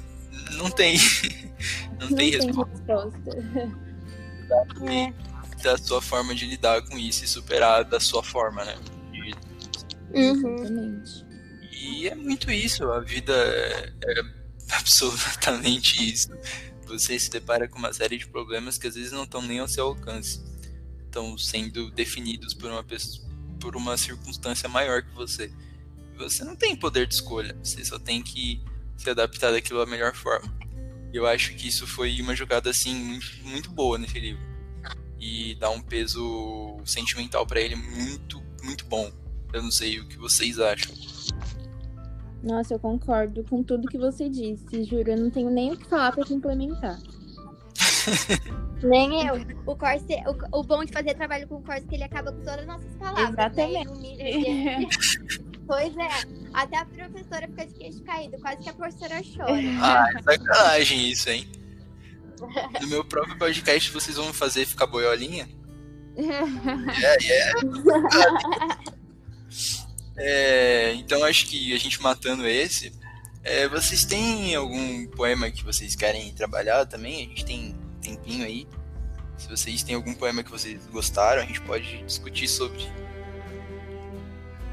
não 0.51 0.69
têm. 0.69 0.97
não, 1.99 2.09
Não 2.09 2.15
tem 2.15 2.31
tem 2.31 2.45
resposta 2.45 2.71
resposta. 2.77 3.31
É. 4.87 5.30
da 5.61 5.77
sua 5.77 6.01
forma 6.01 6.33
de 6.35 6.45
lidar 6.45 6.81
com 6.83 6.97
isso 6.97 7.23
e 7.23 7.27
superar 7.27 7.83
da 7.85 7.99
sua 7.99 8.23
forma, 8.23 8.65
né? 8.65 8.75
de 9.11 9.31
Uhum. 10.13 10.55
Exatamente. 10.55 11.25
E 11.71 12.07
é 12.07 12.15
muito 12.15 12.51
isso, 12.51 12.83
a 12.91 12.99
vida 12.99 13.33
é, 13.33 13.93
é 14.03 14.21
absolutamente 14.71 16.11
isso. 16.11 16.29
Você 16.87 17.17
se 17.17 17.29
depara 17.29 17.67
com 17.67 17.79
uma 17.79 17.93
série 17.93 18.17
de 18.17 18.27
problemas 18.27 18.77
que 18.77 18.87
às 18.87 18.95
vezes 18.95 19.11
não 19.11 19.23
estão 19.23 19.41
nem 19.41 19.59
ao 19.59 19.67
seu 19.67 19.85
alcance. 19.85 20.41
Estão 21.05 21.37
sendo 21.37 21.89
definidos 21.91 22.53
por 22.53 22.69
uma 22.69 22.83
pessoa, 22.83 23.27
por 23.59 23.75
uma 23.75 23.97
circunstância 23.97 24.67
maior 24.67 25.01
que 25.01 25.13
você. 25.15 25.51
Você 26.17 26.43
não 26.43 26.55
tem 26.55 26.75
poder 26.75 27.07
de 27.07 27.15
escolha, 27.15 27.57
você 27.63 27.83
só 27.83 27.97
tem 27.97 28.21
que 28.21 28.61
se 28.97 29.09
adaptar 29.09 29.51
daquilo 29.51 29.79
da 29.79 29.85
melhor 29.85 30.13
forma. 30.13 30.53
E 31.13 31.17
eu 31.17 31.25
acho 31.25 31.55
que 31.55 31.67
isso 31.67 31.87
foi 31.87 32.21
uma 32.21 32.35
jogada 32.35 32.69
assim 32.69 32.93
muito, 32.93 33.27
muito 33.43 33.71
boa 33.71 33.97
nesse 33.97 34.19
livro. 34.19 34.50
E 35.21 35.55
dá 35.55 35.69
um 35.69 35.79
peso 35.79 36.77
sentimental 36.83 37.45
para 37.45 37.61
ele 37.61 37.75
muito, 37.75 38.41
muito 38.63 38.85
bom. 38.85 39.11
Eu 39.53 39.61
não 39.61 39.71
sei 39.71 39.99
o 39.99 40.07
que 40.07 40.17
vocês 40.17 40.59
acham. 40.59 40.93
Nossa, 42.43 42.73
eu 42.73 42.79
concordo 42.79 43.43
com 43.43 43.61
tudo 43.61 43.87
que 43.87 43.99
você 43.99 44.27
disse. 44.27 44.83
Juro, 44.83 45.11
eu 45.11 45.17
não 45.17 45.29
tenho 45.29 45.51
nem 45.51 45.73
o 45.73 45.77
que 45.77 45.85
falar 45.85 46.11
pra 46.11 46.25
complementar. 46.25 46.97
Nem 48.83 49.27
eu. 49.27 49.35
O 49.67 49.75
Corse, 49.75 50.15
o, 50.51 50.59
o 50.59 50.63
bom 50.63 50.83
de 50.83 50.91
fazer 50.91 51.13
trabalho 51.13 51.47
com 51.47 51.57
o 51.57 51.61
Corse 51.61 51.83
é 51.83 51.87
que 51.87 51.95
ele 51.95 52.03
acaba 52.03 52.31
com 52.31 52.39
todas 52.39 52.61
as 52.61 52.65
nossas 52.65 52.91
palavras. 52.95 53.29
Exatamente. 53.29 54.17
Né? 54.17 54.23
A 54.23 54.31
gente. 54.31 55.43
pois 55.67 55.95
é. 55.97 56.09
Até 56.53 56.77
a 56.77 56.85
professora 56.85 57.47
fica 57.47 57.67
de 57.67 57.73
queixo 57.75 58.03
caído. 58.03 58.39
Quase 58.39 58.57
que 58.57 58.69
a 58.69 58.73
professora 58.73 59.21
chora. 59.21 59.53
Ah, 59.81 60.07
é 60.15 60.21
sacanagem 60.23 61.11
isso, 61.11 61.29
hein? 61.29 61.47
No 62.81 62.87
meu 62.87 63.03
próprio 63.05 63.37
podcast 63.37 63.91
vocês 63.91 64.17
vão 64.17 64.33
fazer 64.33 64.65
ficar 64.65 64.87
boiolinha? 64.87 65.47
É, 67.03 67.17
é. 67.31 67.51
É, 70.17 70.93
então 70.95 71.23
acho 71.23 71.47
que 71.47 71.73
a 71.73 71.77
gente 71.79 72.01
matando 72.01 72.45
esse. 72.45 72.91
é, 73.43 73.67
vocês 73.67 74.05
têm 74.05 74.53
algum 74.55 75.07
poema 75.07 75.49
que 75.49 75.63
vocês 75.63 75.95
querem 75.95 76.31
trabalhar 76.33 76.85
também? 76.85 77.15
A 77.15 77.29
gente 77.29 77.45
tem 77.45 77.75
tempinho 78.01 78.45
aí. 78.45 78.67
Se 79.37 79.47
vocês 79.49 79.81
têm 79.83 79.95
algum 79.95 80.13
poema 80.13 80.43
que 80.43 80.51
vocês 80.51 80.85
gostaram, 80.87 81.41
a 81.41 81.45
gente 81.45 81.61
pode 81.61 82.03
discutir 82.03 82.47
sobre. 82.47 82.87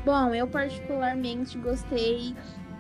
Bom, 0.04 0.34
eu 0.34 0.46
particularmente 0.46 1.56
gostei 1.58 2.34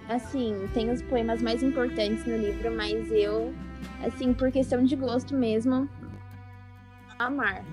assim, 0.08 0.68
tem 0.72 0.90
os 0.90 1.02
poemas 1.02 1.40
mais 1.42 1.62
importantes 1.62 2.24
no 2.26 2.36
livro, 2.36 2.74
mas 2.74 3.10
eu, 3.10 3.54
assim, 4.04 4.32
por 4.32 4.50
questão 4.50 4.84
de 4.84 4.96
gosto 4.96 5.34
mesmo, 5.34 5.88
amar. 7.18 7.64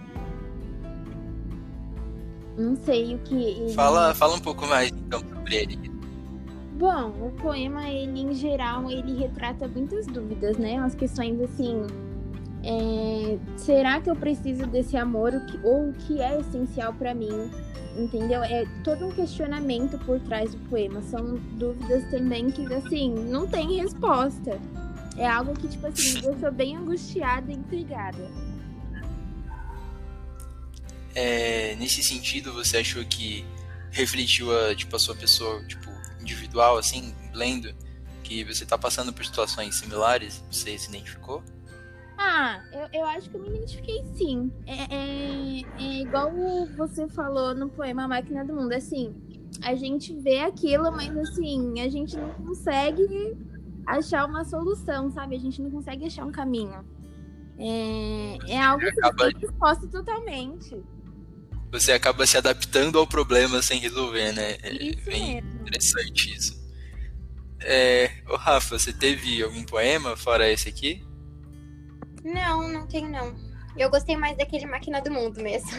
Não 2.58 2.76
sei 2.76 3.16
o 3.16 3.20
que. 3.20 3.74
Fala, 3.76 4.14
fala 4.14 4.36
um 4.36 4.40
pouco 4.40 4.66
mais 4.66 4.90
então 4.90 5.20
sobre 5.20 5.56
ele. 5.56 5.92
Bom, 6.78 7.10
o 7.22 7.32
poema, 7.42 7.88
ele 7.90 8.22
em 8.22 8.34
geral, 8.34 8.90
ele 8.90 9.18
retrata 9.18 9.68
muitas 9.68 10.08
dúvidas, 10.08 10.58
né? 10.58 10.78
As 10.78 10.96
questões 10.96 11.40
assim. 11.42 11.86
É, 12.68 13.38
será 13.58 14.02
que 14.02 14.10
eu 14.10 14.16
preciso 14.16 14.66
desse 14.66 14.98
amor 14.98 15.34
ou 15.64 15.90
o 15.90 15.94
que 15.94 16.20
é 16.20 16.40
essencial 16.40 16.94
para 16.94 17.14
mim? 17.14 17.52
Entendeu? 17.96 18.44
É 18.44 18.66
todo 18.84 19.06
um 19.06 19.12
questionamento 19.12 19.98
por 20.00 20.20
trás 20.20 20.54
do 20.54 20.58
poema. 20.70 21.02
São 21.02 21.36
dúvidas 21.54 22.04
também 22.10 22.50
que, 22.50 22.74
assim, 22.74 23.14
não 23.14 23.48
tem 23.48 23.78
resposta. 23.78 24.60
É 25.18 25.28
algo 25.28 25.54
que, 25.54 25.68
tipo 25.68 25.88
assim, 25.88 26.26
eu 26.26 26.38
sou 26.40 26.52
bem 26.52 26.76
angustiada 26.76 27.52
e 27.52 27.56
intrigada. 27.56 28.30
É, 31.14 31.76
nesse 31.78 32.04
sentido, 32.04 32.52
você 32.54 32.78
achou 32.78 33.04
que 33.06 33.46
refletiu 33.92 34.52
a, 34.58 34.76
tipo, 34.76 34.94
a 34.96 35.00
sua 35.00 35.16
pessoa 35.16 35.64
tipo, 35.66 35.90
individual, 36.20 36.78
assim, 36.78 37.16
lendo, 37.34 37.74
que 38.24 38.44
você 38.44 38.64
está 38.64 38.78
passando 38.78 39.14
por 39.14 39.26
situações 39.26 39.76
similares? 39.76 40.44
Você 40.52 40.78
se 40.78 40.90
identificou? 40.90 41.42
Ah, 42.18 42.62
eu, 42.72 43.02
eu 43.02 43.06
acho 43.06 43.30
que 43.30 43.38
eu 43.38 43.42
me 43.42 43.50
identifiquei 43.50 44.04
sim. 44.18 44.52
É, 44.66 44.96
é, 44.96 45.62
é 45.80 46.02
igual 46.02 46.32
você 46.76 47.08
falou 47.08 47.54
no 47.54 47.70
poema 47.70 48.08
Máquina 48.08 48.44
do 48.44 48.54
Mundo, 48.54 48.74
assim, 48.74 49.14
a 49.62 49.76
gente 49.76 50.14
vê 50.14 50.40
aquilo, 50.40 50.92
mas 50.92 51.16
assim, 51.18 51.80
a 51.80 51.90
gente 51.90 52.18
não 52.18 52.30
consegue 52.34 53.38
achar 53.86 54.26
uma 54.26 54.44
solução, 54.44 55.12
sabe? 55.12 55.36
A 55.36 55.40
gente 55.40 55.62
não 55.62 55.72
consegue 55.72 56.06
achar 56.06 56.26
um 56.26 56.32
caminho. 56.32 56.86
É, 57.58 58.38
é 58.50 58.62
algo 58.62 58.82
que 58.82 59.00
acaba... 59.00 59.26
eu 59.26 59.34
disposto 59.34 59.88
totalmente 59.88 60.84
você 61.80 61.92
acaba 61.92 62.26
se 62.26 62.38
adaptando 62.38 62.98
ao 62.98 63.06
problema 63.06 63.62
sem 63.62 63.80
resolver, 63.80 64.32
né? 64.32 64.58
É 64.64 64.72
isso 64.74 65.06
bem 65.06 65.36
mesmo. 65.36 65.62
interessante 65.62 66.34
isso. 66.34 66.66
É, 67.62 68.12
ô 68.30 68.36
Rafa, 68.36 68.80
você 68.80 68.94
teve 68.94 69.44
algum 69.44 69.64
poema 69.64 70.16
fora 70.16 70.50
esse 70.50 70.70
aqui? 70.70 71.06
Não, 72.24 72.68
não 72.70 72.88
tenho 72.88 73.10
não. 73.10 73.36
Eu 73.76 73.90
gostei 73.90 74.16
mais 74.16 74.38
daquele 74.38 74.66
Máquina 74.66 75.02
do 75.02 75.12
Mundo 75.12 75.42
mesmo. 75.42 75.70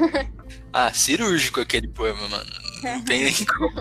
ah, 0.72 0.92
cirúrgico 0.92 1.60
aquele 1.60 1.88
poema, 1.88 2.28
mano. 2.28 2.50
Não 2.82 3.02
tem 3.02 3.24
nem 3.32 3.46
como. 3.46 3.72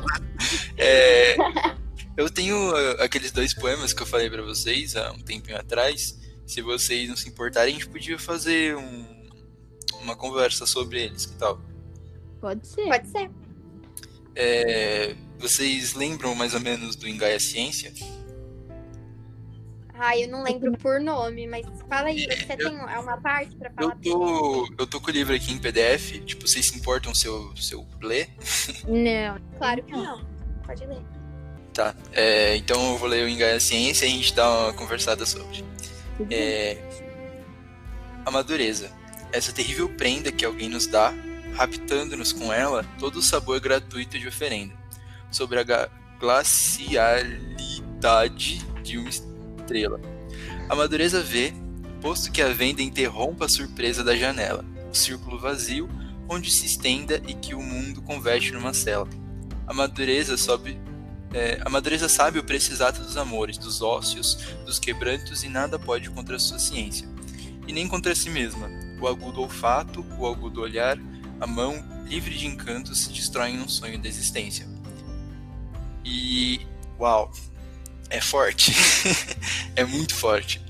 É, 0.78 1.36
eu 2.18 2.30
tenho 2.30 2.72
uh, 2.72 3.02
aqueles 3.02 3.32
dois 3.32 3.54
poemas 3.54 3.94
que 3.94 4.02
eu 4.02 4.06
falei 4.06 4.30
para 4.30 4.42
vocês 4.42 4.96
há 4.96 5.12
um 5.12 5.20
tempinho 5.20 5.58
atrás. 5.58 6.20
Se 6.46 6.62
vocês 6.62 7.10
não 7.10 7.18
se 7.18 7.28
importarem, 7.28 7.76
a 7.76 7.78
gente 7.78 7.90
podia 7.90 8.20
fazer 8.20 8.76
um, 8.76 9.30
uma 10.02 10.16
conversa 10.16 10.66
sobre 10.66 11.04
eles, 11.04 11.26
que 11.26 11.36
tal? 11.38 11.60
Pode 12.40 12.66
ser. 12.68 12.86
Pode 12.86 13.08
ser. 13.08 13.32
É, 14.36 15.16
vocês 15.40 15.94
lembram 15.94 16.36
mais 16.36 16.54
ou 16.54 16.60
menos 16.60 16.96
do 16.96 17.08
Engaia 17.08 17.40
Ciência? 17.40 17.92
Ah, 19.98 20.18
eu 20.18 20.28
não 20.28 20.44
lembro 20.44 20.74
por 20.74 21.00
nome, 21.00 21.48
mas 21.48 21.66
fala 21.90 22.10
aí, 22.10 22.26
é, 22.26 22.36
você 22.36 22.54
eu, 22.54 22.58
tem 22.58 23.00
uma 23.00 23.18
parte 23.22 23.56
para 23.56 23.72
falar? 23.72 23.98
Eu 24.04 24.12
tô, 24.12 24.76
eu 24.78 24.88
tô 24.88 25.00
com 25.00 25.10
o 25.10 25.14
livro 25.14 25.34
aqui 25.34 25.54
em 25.54 25.58
PDF, 25.58 26.20
tipo, 26.26 26.46
vocês 26.46 26.68
se 26.68 26.78
importam 26.78 27.16
se 27.16 27.28
eu, 27.28 27.56
se 27.56 27.74
eu 27.74 27.88
ler? 28.02 28.30
Não. 28.86 29.40
Claro 29.58 29.82
que 29.84 29.92
não. 29.94 30.26
Pode 30.66 30.86
ler. 30.86 31.15
Tá, 31.76 31.94
é, 32.14 32.56
então 32.56 32.94
eu 32.94 32.98
vou 32.98 33.10
ler 33.10 33.26
o 33.26 33.30
Engaia 33.30 33.60
Ciência 33.60 34.06
e 34.06 34.08
a 34.08 34.12
gente 34.12 34.34
dá 34.34 34.50
uma 34.50 34.72
conversada 34.72 35.26
sobre. 35.26 35.66
É, 36.32 36.78
Amadureza. 38.26 38.90
Essa 39.34 39.52
terrível 39.52 39.90
prenda 39.90 40.32
que 40.32 40.46
alguém 40.46 40.70
nos 40.70 40.88
dá 40.88 41.14
raptando-nos 41.54 42.32
com 42.32 42.54
ela 42.54 42.86
todo 42.98 43.18
o 43.18 43.22
sabor 43.22 43.60
gratuito 43.60 44.18
de 44.18 44.26
oferenda, 44.26 44.74
sobre 45.30 45.60
a 45.60 45.90
glacialidade 46.18 48.66
de 48.82 48.98
uma 48.98 49.10
estrela. 49.10 50.00
A 50.70 50.76
madureza 50.76 51.22
vê, 51.22 51.54
posto 52.02 52.32
que 52.32 52.42
a 52.42 52.54
venda 52.54 52.82
interrompa 52.82 53.44
a 53.46 53.50
surpresa 53.50 54.02
da 54.02 54.16
janela, 54.16 54.64
o 54.90 54.96
círculo 54.96 55.38
vazio 55.38 55.90
onde 56.30 56.50
se 56.50 56.66
estenda 56.66 57.22
e 57.28 57.34
que 57.34 57.54
o 57.54 57.62
mundo 57.62 58.02
converte 58.02 58.54
numa 58.54 58.74
cela. 58.74 59.10
A 59.68 59.74
madureza 59.74 60.38
sobe 60.38 60.80
é, 61.36 61.60
a 61.66 61.70
madureza 61.70 62.08
sabe 62.08 62.40
o 62.40 62.44
preço 62.46 62.72
exato 62.72 63.02
dos 63.02 63.18
amores, 63.18 63.58
dos 63.58 63.82
ócios, 63.82 64.36
dos 64.66 64.80
quebrantos 64.80 65.44
e 65.44 65.50
nada 65.50 65.78
pode 65.78 66.10
contra 66.10 66.38
a 66.38 66.40
sua 66.40 66.58
ciência. 66.58 67.06
E 67.68 67.74
nem 67.74 67.90
contra 67.90 68.16
si 68.16 68.30
mesma. 68.30 68.70
O 69.02 69.06
agudo 69.06 69.42
olfato, 69.42 70.06
o 70.18 70.26
agudo 70.26 70.62
olhar, 70.62 70.98
a 71.42 71.46
mão, 71.46 71.84
livre 72.06 72.34
de 72.34 72.48
encantos, 72.48 73.00
se 73.00 73.10
destrói 73.10 73.50
em 73.50 73.60
um 73.60 73.68
sonho 73.68 74.00
da 74.00 74.08
existência. 74.08 74.66
E. 76.06 76.66
Uau! 76.98 77.30
É 78.10 78.22
forte. 78.22 78.72
é 79.76 79.84
muito 79.84 80.16
forte. 80.16 80.62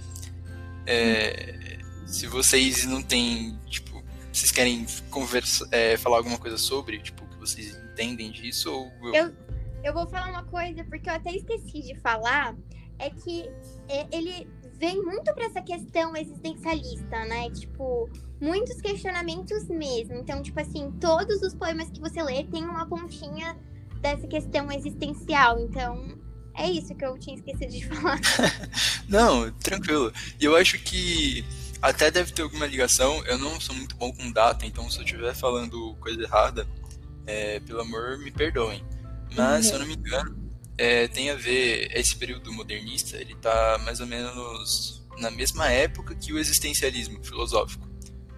É, 0.88 1.78
se 2.08 2.25
vocês 2.25 2.86
não 2.86 3.04
têm. 3.04 3.56
Tipo, 3.67 4.04
vocês 4.34 4.49
querem 4.49 4.88
conversa, 5.12 5.67
é, 5.71 5.95
falar 5.95 6.17
alguma 6.17 6.39
coisa 6.39 6.58
sobre, 6.58 6.97
tipo, 6.97 7.23
que 7.28 7.38
vocês 7.38 7.78
entendem 7.91 8.32
disso? 8.32 8.71
Ou 8.71 9.13
eu... 9.13 9.13
eu, 9.13 9.44
eu 9.86 9.93
vou 9.93 10.08
falar 10.08 10.32
uma 10.32 10.43
coisa, 10.43 10.84
porque 10.86 11.08
eu 11.08 11.13
até 11.13 11.32
esqueci 11.36 11.82
de 11.84 11.95
falar. 12.00 12.56
É 12.98 13.10
que 13.10 13.48
é, 13.88 14.08
ele 14.12 14.50
vem 14.80 15.02
muito 15.04 15.32
para 15.34 15.45
essa 15.45 15.62
questão 15.62 16.15
existencialista, 16.17 17.24
né? 17.26 17.52
Tipo, 17.52 18.10
muitos 18.41 18.82
questionamentos 18.82 19.67
mesmo. 19.67 20.15
Então, 20.15 20.41
tipo 20.41 20.60
assim, 20.60 20.91
todos 21.00 21.41
os 21.43 21.54
poemas 21.54 21.89
que 21.91 22.00
você 22.00 22.24
lê 22.24 22.43
tem 22.45 22.63
uma 22.63 22.88
pontinha 22.88 23.56
dessa 24.02 24.26
questão 24.28 24.71
existencial. 24.71 25.60
Então, 25.60 26.17
é 26.56 26.67
isso 26.69 26.95
que 26.95 27.06
eu 27.06 27.15
tinha 27.19 27.36
esquecido 27.36 27.71
de 27.71 27.86
falar. 27.93 28.19
não, 29.08 29.52
tranquilo. 29.52 30.12
E 30.39 30.45
eu 30.45 30.56
acho 30.56 30.80
que 30.80 31.45
até 31.80 32.10
deve 32.10 32.32
ter 32.32 32.41
alguma 32.41 32.65
ligação. 32.65 33.24
Eu 33.26 33.38
não 33.38 33.62
sou 33.62 33.76
muito 33.76 33.95
bom 33.98 34.12
com 34.12 34.32
data, 34.32 34.65
então 34.65 34.89
se 34.89 34.98
eu 34.98 35.04
estiver 35.04 35.36
falando 35.36 35.95
coisa 36.00 36.24
errada, 36.24 36.67
é, 37.28 37.60
pelo 37.60 37.82
amor, 37.82 38.17
me 38.17 38.32
perdoem. 38.32 38.84
Mas, 39.34 39.66
uhum. 39.66 39.70
se 39.70 39.74
eu 39.74 39.80
não 39.80 39.88
me 39.88 39.96
engano, 39.96 40.46
é, 40.78 41.08
tem 41.08 41.30
a 41.30 41.36
ver, 41.36 41.90
esse 41.98 42.16
período 42.16 42.52
modernista, 42.52 43.18
ele 43.18 43.36
tá 43.36 43.80
mais 43.84 44.00
ou 44.00 44.08
menos 44.08 45.04
na 45.18 45.32
mesma 45.32 45.70
época 45.70 46.14
que 46.16 46.34
o 46.34 46.38
existencialismo 46.38 47.24
filosófico 47.24 47.88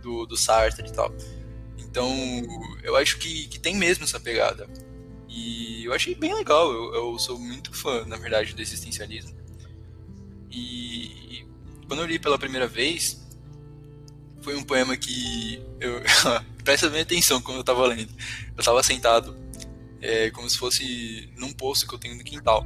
do, 0.01 0.25
do 0.25 0.37
Sartre 0.37 0.87
e 0.87 0.91
tal. 0.91 1.13
Então, 1.77 2.11
eu 2.83 2.95
acho 2.95 3.17
que, 3.17 3.47
que 3.47 3.59
tem 3.59 3.75
mesmo 3.75 4.03
essa 4.03 4.19
pegada. 4.19 4.67
E 5.27 5.83
eu 5.85 5.93
achei 5.93 6.15
bem 6.15 6.33
legal, 6.33 6.71
eu, 6.71 6.93
eu 6.93 7.19
sou 7.19 7.39
muito 7.39 7.73
fã, 7.73 8.05
na 8.05 8.17
verdade, 8.17 8.53
do 8.53 8.61
existencialismo. 8.61 9.35
E, 10.51 11.39
e 11.39 11.47
quando 11.87 12.01
eu 12.01 12.05
li 12.05 12.19
pela 12.19 12.37
primeira 12.37 12.67
vez, 12.67 13.25
foi 14.41 14.55
um 14.55 14.63
poema 14.63 14.95
que 14.95 15.61
eu 15.79 16.01
presta 16.63 16.89
bem 16.89 17.01
atenção 17.01 17.41
quando 17.41 17.57
eu 17.57 17.63
tava 17.63 17.85
lendo. 17.87 18.13
Eu 18.55 18.63
tava 18.63 18.81
sentado 18.83 19.35
é, 20.01 20.29
como 20.31 20.49
se 20.49 20.57
fosse 20.57 21.29
num 21.37 21.51
poço 21.51 21.87
que 21.87 21.93
eu 21.93 21.99
tenho 21.99 22.15
no 22.15 22.23
quintal. 22.23 22.65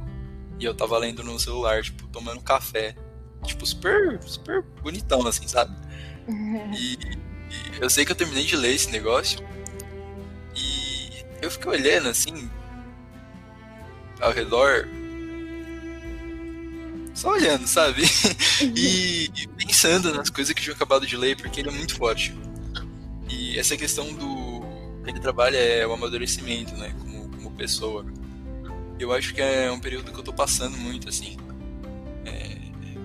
E 0.58 0.64
eu 0.64 0.74
tava 0.74 0.98
lendo 0.98 1.24
no 1.24 1.38
celular, 1.38 1.82
tipo, 1.82 2.06
tomando 2.08 2.40
café. 2.40 2.94
Tipo, 3.44 3.66
super, 3.66 4.22
super 4.22 4.62
bonitão, 4.82 5.26
assim, 5.26 5.48
sabe? 5.48 5.74
E, 6.76 6.94
e, 6.94 7.80
eu 7.80 7.90
sei 7.90 8.04
que 8.04 8.12
eu 8.12 8.16
terminei 8.16 8.44
de 8.44 8.56
ler 8.56 8.74
esse 8.74 8.90
negócio. 8.90 9.40
E 10.54 11.24
eu 11.40 11.50
fiquei 11.50 11.70
olhando, 11.70 12.08
assim, 12.08 12.48
ao 14.20 14.30
redor. 14.30 14.88
Só 17.14 17.32
olhando, 17.32 17.66
sabe? 17.66 18.02
e, 18.76 19.30
e 19.36 19.48
pensando 19.48 20.14
nas 20.14 20.30
coisas 20.30 20.54
que 20.54 20.60
eu 20.60 20.64
tinha 20.64 20.76
acabado 20.76 21.06
de 21.06 21.16
ler, 21.16 21.36
porque 21.36 21.60
ele 21.60 21.68
é 21.68 21.72
muito 21.72 21.96
forte. 21.96 22.34
E 23.28 23.58
essa 23.58 23.76
questão 23.76 24.12
do. 24.12 24.62
que 25.02 25.10
ele 25.10 25.20
trabalha 25.20 25.56
é 25.56 25.86
o 25.86 25.92
amadurecimento, 25.92 26.74
né? 26.76 26.94
Pessoa. 27.52 28.04
Eu 28.98 29.12
acho 29.12 29.34
que 29.34 29.40
é 29.40 29.70
um 29.70 29.80
período 29.80 30.12
que 30.12 30.18
eu 30.18 30.24
tô 30.24 30.32
passando 30.32 30.76
muito, 30.76 31.08
assim. 31.08 31.36
É 32.24 32.58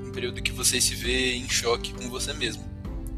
um 0.08 0.12
período 0.12 0.42
que 0.42 0.52
você 0.52 0.80
se 0.80 0.96
vê 0.96 1.36
em 1.36 1.50
choque 1.50 1.94
com 1.94 2.10
você 2.10 2.34
mesmo. 2.34 2.64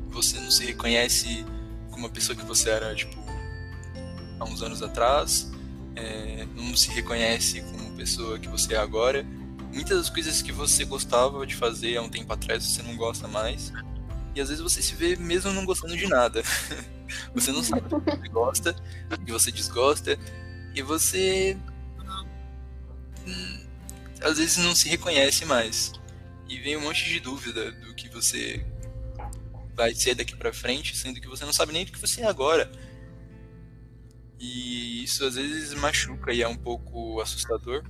Você 0.10 0.39
não 0.39 0.52
se 0.52 0.65
reconhece 0.65 1.46
como 1.92 2.08
a 2.08 2.10
pessoa 2.10 2.36
que 2.36 2.46
você 2.46 2.70
era, 2.70 2.96
tipo, 2.96 3.18
há 4.39 4.46
uns 4.46 4.62
anos 4.62 4.82
atrás. 4.82 5.52
É, 5.96 6.48
não 6.56 6.76
se 6.78 6.89
reconhece 6.92 7.62
como 7.62 7.89
a 7.89 7.98
pessoa 7.98 8.39
que 8.39 8.48
você 8.48 8.74
é 8.74 8.78
agora. 8.78 9.26
Muitas 9.74 9.98
das 9.98 10.10
coisas 10.10 10.42
que 10.42 10.52
você 10.52 10.86
gostava 10.86 11.46
de 11.46 11.56
fazer 11.56 11.98
há 11.98 12.02
um 12.02 12.10
tempo 12.10 12.32
atrás 12.32 12.63
você 12.63 12.82
não 12.82 12.96
gosta 12.96 13.28
mais. 13.28 13.72
E 14.34 14.42
às 14.42 14.50
vezes 14.50 14.63
você 14.63 14.82
se 14.82 14.96
vê 14.96 15.15
mesmo 15.15 15.52
não 15.52 15.65
gostando 15.65 15.96
de 15.96 16.08
nada. 16.08 16.42
você 17.34 17.52
não 17.52 17.63
sabe 17.63 17.94
o 17.94 18.02
que 18.02 18.12
você 18.12 18.30
gosta, 18.30 18.76
o 19.12 19.26
que 19.26 19.32
você 19.32 19.52
desgosta. 19.52 20.18
E 20.80 20.82
você. 20.82 21.58
Hum, 23.28 23.68
às 24.22 24.38
vezes 24.38 24.58
não 24.58 24.74
se 24.74 24.88
reconhece 24.88 25.44
mais. 25.44 25.92
E 26.48 26.58
vem 26.58 26.78
um 26.78 26.82
monte 26.82 27.04
de 27.04 27.20
dúvida 27.20 27.70
do 27.74 27.94
que 27.94 28.08
você 28.08 28.65
vai 29.76 29.94
ser 29.94 30.15
daqui 30.15 30.38
para 30.38 30.54
frente, 30.54 30.96
sendo 30.96 31.20
que 31.20 31.28
você 31.28 31.44
não 31.44 31.52
sabe 31.52 31.74
nem 31.74 31.86
do 31.86 31.92
que 31.92 32.00
você 32.00 32.22
é 32.22 32.28
agora. 32.28 32.72
E 34.39 35.04
isso 35.04 35.26
às 35.26 35.36
vezes 35.36 35.74
machuca 35.74 36.32
e 36.32 36.42
é 36.42 36.48
um 36.48 36.56
pouco 36.56 37.20
assustador. 37.20 37.84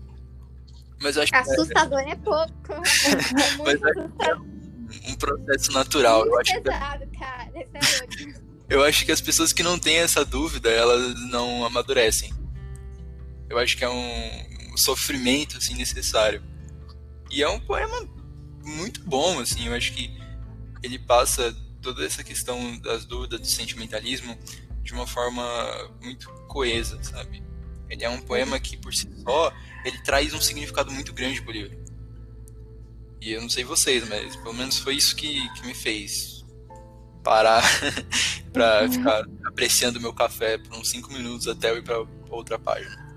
Mas 0.99 1.15
acho 1.15 1.31
que 1.31 1.37
assustador 1.37 1.99
é, 1.99 2.09
é 2.09 2.15
pouco. 2.15 2.51
É 3.37 3.57
muito 3.57 3.87
assustador. 3.87 4.47
É 5.03 5.11
um 5.11 5.15
processo 5.15 5.71
natural. 5.73 6.21
Muito 6.21 6.33
eu 6.33 6.39
acho 6.39 6.61
pesado, 6.63 7.07
que... 7.07 7.19
cara. 7.19 7.51
É. 7.53 7.67
Eu 8.67 8.83
acho 8.83 9.05
que 9.05 9.11
as 9.11 9.21
pessoas 9.21 9.53
que 9.53 9.61
não 9.61 9.77
têm 9.77 9.97
essa 9.97 10.25
dúvida, 10.25 10.71
elas 10.71 11.13
não 11.29 11.63
amadurecem. 11.63 12.38
Eu 13.49 13.57
acho 13.57 13.75
que 13.75 13.83
é 13.83 13.89
um 13.89 14.77
sofrimento 14.77 15.57
assim 15.57 15.75
necessário. 15.75 16.41
E 17.31 17.43
é 17.43 17.49
um 17.49 17.59
poema 17.59 18.07
muito 18.63 19.01
bom, 19.03 19.39
assim. 19.39 19.67
Eu 19.67 19.73
acho 19.73 19.93
que 19.93 20.17
ele 20.83 20.99
passa 20.99 21.55
toda 21.81 22.05
essa 22.05 22.23
questão 22.23 22.77
das 22.79 23.05
dúvidas 23.05 23.39
do 23.39 23.47
sentimentalismo 23.47 24.37
de 24.83 24.93
uma 24.93 25.07
forma 25.07 25.43
muito 26.01 26.29
coesa, 26.47 27.01
sabe? 27.03 27.43
Ele 27.89 28.03
é 28.03 28.09
um 28.09 28.21
poema 28.21 28.59
que 28.59 28.77
por 28.77 28.93
si 28.93 29.07
só 29.23 29.51
ele 29.83 29.97
traz 29.99 30.33
um 30.33 30.41
significado 30.41 30.91
muito 30.91 31.13
grande 31.13 31.41
pro 31.41 31.51
livro. 31.51 31.77
E 33.21 33.31
eu 33.31 33.41
não 33.41 33.49
sei 33.49 33.63
vocês, 33.63 34.07
mas 34.07 34.35
pelo 34.37 34.53
menos 34.53 34.79
foi 34.79 34.95
isso 34.95 35.15
que, 35.15 35.49
que 35.53 35.65
me 35.65 35.73
fez 35.73 36.45
parar 37.23 37.63
para 38.53 38.83
uhum. 38.83 38.91
ficar 38.91 39.23
apreciando 39.45 39.99
meu 39.99 40.13
café 40.13 40.57
por 40.57 40.77
uns 40.77 40.89
5 40.89 41.11
minutos 41.11 41.47
até 41.47 41.71
eu 41.71 41.77
ir 41.77 41.83
para 41.83 42.05
outra 42.29 42.57
página. 42.57 43.08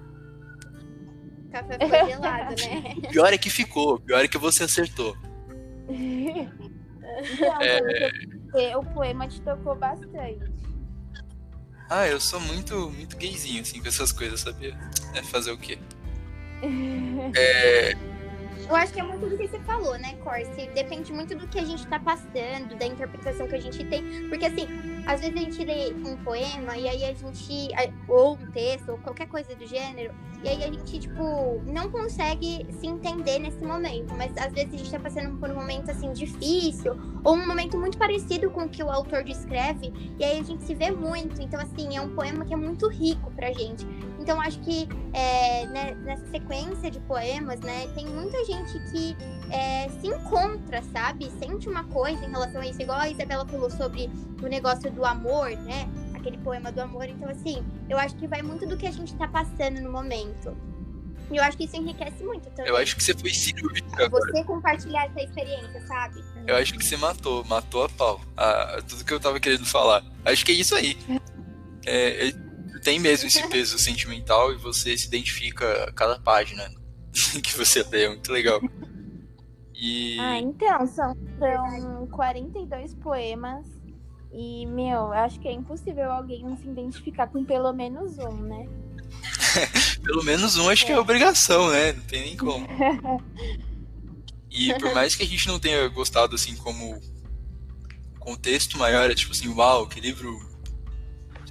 O 1.52 1.54
café 1.54 1.86
foi 1.86 2.10
gelado, 2.10 2.54
né? 2.56 2.94
O 2.96 3.08
pior 3.12 3.32
é 3.32 3.36
que 3.36 3.50
ficou, 3.50 3.96
o 3.96 4.00
pior 4.00 4.24
é 4.24 4.28
que 4.28 4.38
você 4.38 4.64
acertou. 4.64 5.14
Não, 7.38 7.60
é... 7.60 8.76
o 8.76 8.82
poema 8.82 9.28
te 9.28 9.38
tocou 9.42 9.74
bastante. 9.74 10.50
Ah, 11.90 12.08
eu 12.08 12.18
sou 12.18 12.40
muito, 12.40 12.90
muito 12.90 13.18
gayzinho, 13.18 13.60
assim, 13.60 13.82
com 13.82 13.88
essas 13.88 14.12
coisas, 14.12 14.40
sabia? 14.40 14.74
É 15.14 15.22
fazer 15.22 15.50
o 15.52 15.58
quê? 15.58 15.78
é, 17.36 17.94
eu 18.72 18.76
acho 18.76 18.92
que 18.92 19.00
é 19.00 19.02
muito 19.02 19.28
do 19.28 19.36
que 19.36 19.46
você 19.46 19.58
falou, 19.60 19.98
né, 19.98 20.14
Corsi? 20.24 20.68
Depende 20.74 21.12
muito 21.12 21.34
do 21.34 21.46
que 21.46 21.58
a 21.58 21.64
gente 21.64 21.86
tá 21.86 21.98
passando, 21.98 22.74
da 22.78 22.86
interpretação 22.86 23.46
que 23.46 23.54
a 23.54 23.60
gente 23.60 23.84
tem. 23.84 24.28
Porque, 24.28 24.46
assim, 24.46 24.66
às 25.06 25.20
vezes 25.20 25.36
a 25.36 25.40
gente 25.40 25.64
lê 25.64 25.92
um 26.08 26.16
poema 26.24 26.76
e 26.76 26.88
aí 26.88 27.04
a 27.04 27.12
gente. 27.12 27.68
Ou 28.08 28.34
um 28.34 28.50
texto, 28.50 28.92
ou 28.92 28.98
qualquer 28.98 29.28
coisa 29.28 29.54
do 29.54 29.66
gênero, 29.66 30.14
e 30.42 30.48
aí 30.48 30.64
a 30.64 30.72
gente, 30.72 30.98
tipo, 30.98 31.62
não 31.66 31.90
consegue 31.90 32.66
se 32.80 32.86
entender 32.86 33.38
nesse 33.38 33.62
momento. 33.62 34.14
Mas 34.14 34.36
às 34.38 34.52
vezes 34.52 34.72
a 34.72 34.76
gente 34.76 34.90
tá 34.90 34.98
passando 34.98 35.38
por 35.38 35.50
um 35.50 35.54
momento, 35.54 35.90
assim, 35.90 36.12
difícil, 36.12 36.96
ou 37.22 37.34
um 37.34 37.46
momento 37.46 37.78
muito 37.78 37.98
parecido 37.98 38.50
com 38.50 38.62
o 38.62 38.68
que 38.68 38.82
o 38.82 38.90
autor 38.90 39.22
descreve, 39.22 39.92
e 40.18 40.24
aí 40.24 40.40
a 40.40 40.42
gente 40.42 40.62
se 40.64 40.74
vê 40.74 40.90
muito. 40.90 41.42
Então, 41.42 41.60
assim, 41.60 41.96
é 41.96 42.00
um 42.00 42.14
poema 42.14 42.44
que 42.44 42.54
é 42.54 42.56
muito 42.56 42.88
rico 42.88 43.30
pra 43.32 43.52
gente. 43.52 43.86
Então, 44.22 44.40
acho 44.40 44.60
que 44.60 44.88
é, 45.12 45.66
né, 45.66 45.94
nessa 46.04 46.24
sequência 46.28 46.88
de 46.88 47.00
poemas, 47.00 47.58
né, 47.58 47.88
tem 47.88 48.06
muita 48.06 48.44
gente 48.44 48.78
que 48.92 49.16
é, 49.50 49.88
se 50.00 50.06
encontra, 50.06 50.80
sabe? 50.92 51.28
Sente 51.40 51.68
uma 51.68 51.82
coisa 51.84 52.24
em 52.24 52.30
relação 52.30 52.60
a 52.60 52.66
isso, 52.66 52.80
igual 52.80 53.00
a 53.00 53.08
Isabela 53.08 53.44
falou 53.44 53.68
sobre 53.68 54.08
o 54.40 54.46
negócio 54.46 54.92
do 54.92 55.04
amor, 55.04 55.50
né? 55.50 55.88
Aquele 56.14 56.38
poema 56.38 56.70
do 56.70 56.80
amor. 56.80 57.08
Então, 57.08 57.28
assim, 57.28 57.64
eu 57.90 57.98
acho 57.98 58.14
que 58.14 58.28
vai 58.28 58.42
muito 58.42 58.64
do 58.64 58.76
que 58.76 58.86
a 58.86 58.92
gente 58.92 59.12
tá 59.16 59.26
passando 59.26 59.80
no 59.80 59.90
momento. 59.90 60.56
E 61.28 61.36
eu 61.36 61.42
acho 61.42 61.56
que 61.56 61.64
isso 61.64 61.76
enriquece 61.76 62.22
muito 62.22 62.48
também. 62.50 62.70
Eu 62.70 62.76
acho 62.76 62.94
que 62.94 63.02
você 63.02 63.14
foi 63.14 63.30
cirúrgica. 63.30 64.08
Você 64.08 64.44
compartilhar 64.44 65.06
essa 65.06 65.20
experiência, 65.20 65.84
sabe? 65.88 66.22
Eu 66.46 66.54
acho 66.54 66.74
que 66.74 66.84
você 66.84 66.96
matou, 66.96 67.44
matou 67.46 67.84
a 67.84 67.88
pau. 67.88 68.20
Ah, 68.36 68.80
tudo 68.86 69.04
que 69.04 69.12
eu 69.12 69.18
tava 69.18 69.40
querendo 69.40 69.66
falar. 69.66 70.04
Acho 70.24 70.44
que 70.44 70.52
é 70.52 70.54
isso 70.54 70.76
aí. 70.76 70.96
É, 71.84 72.28
é 72.28 72.32
tem 72.82 72.98
mesmo 72.98 73.28
esse 73.28 73.46
peso 73.48 73.78
sentimental 73.78 74.52
e 74.52 74.56
você 74.56 74.96
se 74.96 75.06
identifica 75.06 75.84
a 75.84 75.92
cada 75.92 76.18
página 76.18 76.68
que 77.42 77.56
você 77.56 77.82
lê. 77.84 78.04
É 78.04 78.08
muito 78.08 78.30
legal. 78.32 78.60
E... 79.74 80.18
Ah, 80.20 80.38
então, 80.38 80.86
são, 80.86 81.16
são 81.38 82.06
42 82.08 82.94
poemas. 82.94 83.66
E, 84.32 84.66
meu, 84.66 85.12
acho 85.12 85.38
que 85.40 85.48
é 85.48 85.52
impossível 85.52 86.10
alguém 86.10 86.42
não 86.42 86.56
se 86.56 86.66
identificar 86.66 87.26
com 87.26 87.44
pelo 87.44 87.72
menos 87.72 88.18
um, 88.18 88.32
né? 88.32 88.66
pelo 90.02 90.24
menos 90.24 90.56
um, 90.56 90.70
acho 90.70 90.84
é. 90.84 90.86
que 90.86 90.92
é 90.92 90.98
obrigação, 90.98 91.70
né? 91.70 91.92
Não 91.92 92.02
tem 92.04 92.22
nem 92.22 92.36
como. 92.36 92.66
e 94.50 94.72
por 94.78 94.94
mais 94.94 95.14
que 95.14 95.22
a 95.22 95.26
gente 95.26 95.46
não 95.48 95.58
tenha 95.58 95.86
gostado, 95.88 96.34
assim, 96.34 96.56
como 96.56 96.98
contexto 98.18 98.78
maior, 98.78 99.10
é 99.10 99.14
tipo 99.14 99.32
assim, 99.32 99.48
uau, 99.48 99.86
que 99.86 100.00
livro 100.00 100.51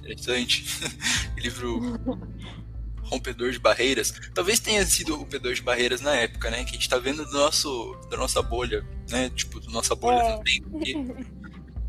interessante. 0.02 0.64
livro 1.38 1.80
rompedor 3.02 3.50
de 3.50 3.58
barreiras. 3.58 4.12
Talvez 4.34 4.58
tenha 4.58 4.84
sido 4.86 5.16
rompedor 5.16 5.54
de 5.54 5.62
barreiras 5.62 6.00
na 6.00 6.14
época, 6.16 6.50
né? 6.50 6.64
Que 6.64 6.70
a 6.70 6.74
gente 6.74 6.88
tá 6.88 6.98
vendo 6.98 7.24
do 7.24 7.32
nosso, 7.32 7.94
da 8.10 8.16
nossa 8.16 8.42
bolha, 8.42 8.84
né? 9.10 9.30
Tipo, 9.30 9.60
da 9.60 9.70
nossa 9.70 9.94
bolha 9.94 10.16
é. 10.16 10.36
do 10.36 10.42
tempo. 10.42 11.16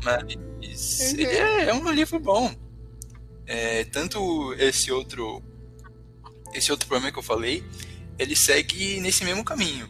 Mas 0.02 0.22
uhum. 1.12 1.20
ele 1.20 1.24
é, 1.24 1.64
é, 1.68 1.74
um 1.74 1.90
livro 1.90 2.20
bom. 2.20 2.54
É, 3.46 3.84
tanto 3.84 4.54
esse 4.54 4.90
outro 4.90 5.42
esse 6.54 6.70
outro 6.70 6.86
problema 6.86 7.12
que 7.12 7.18
eu 7.18 7.22
falei, 7.22 7.64
ele 8.18 8.36
segue 8.36 9.00
nesse 9.00 9.24
mesmo 9.24 9.44
caminho. 9.44 9.88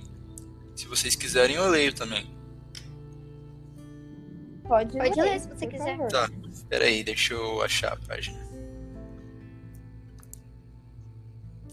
Se 0.75 0.87
vocês 0.87 1.15
quiserem, 1.15 1.57
eu 1.57 1.69
leio 1.69 1.93
também. 1.93 2.33
Pode, 4.63 4.97
Pode 4.97 5.21
ler, 5.21 5.31
ler 5.31 5.41
se 5.41 5.49
você 5.49 5.67
quiser. 5.67 5.99
Tá. 6.09 6.31
Pera 6.75 6.87
aí, 6.87 7.05
deixa 7.05 7.35
eu 7.35 7.63
achar 7.63 7.93
a 7.93 7.97
página. 7.97 8.37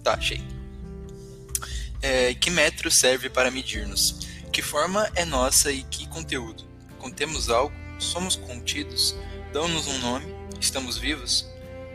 Tá, 0.03 0.13
achei. 0.13 0.39
É, 2.03 2.35
que 2.35 2.51
metro 2.51 2.91
serve 2.91 3.27
para 3.27 3.49
medir-nos? 3.49 4.27
Que 4.53 4.61
forma 4.61 5.11
é 5.15 5.25
nossa 5.25 5.71
e 5.71 5.81
que 5.85 6.07
conteúdo? 6.07 6.65
Contemos 6.99 7.49
algo? 7.49 7.73
Somos 7.97 8.35
contidos? 8.35 9.15
Dão-nos 9.51 9.87
um 9.87 9.97
nome? 9.97 10.35
Estamos 10.59 10.99
vivos? 10.99 11.49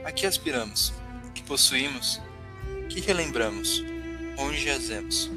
A 0.05 0.11
que 0.11 0.27
aspiramos? 0.27 0.93
Que 1.33 1.45
possuímos? 1.45 2.21
Que 2.89 2.99
relembramos? 2.99 3.85
Onde 4.37 4.65
jazemos? 4.65 5.31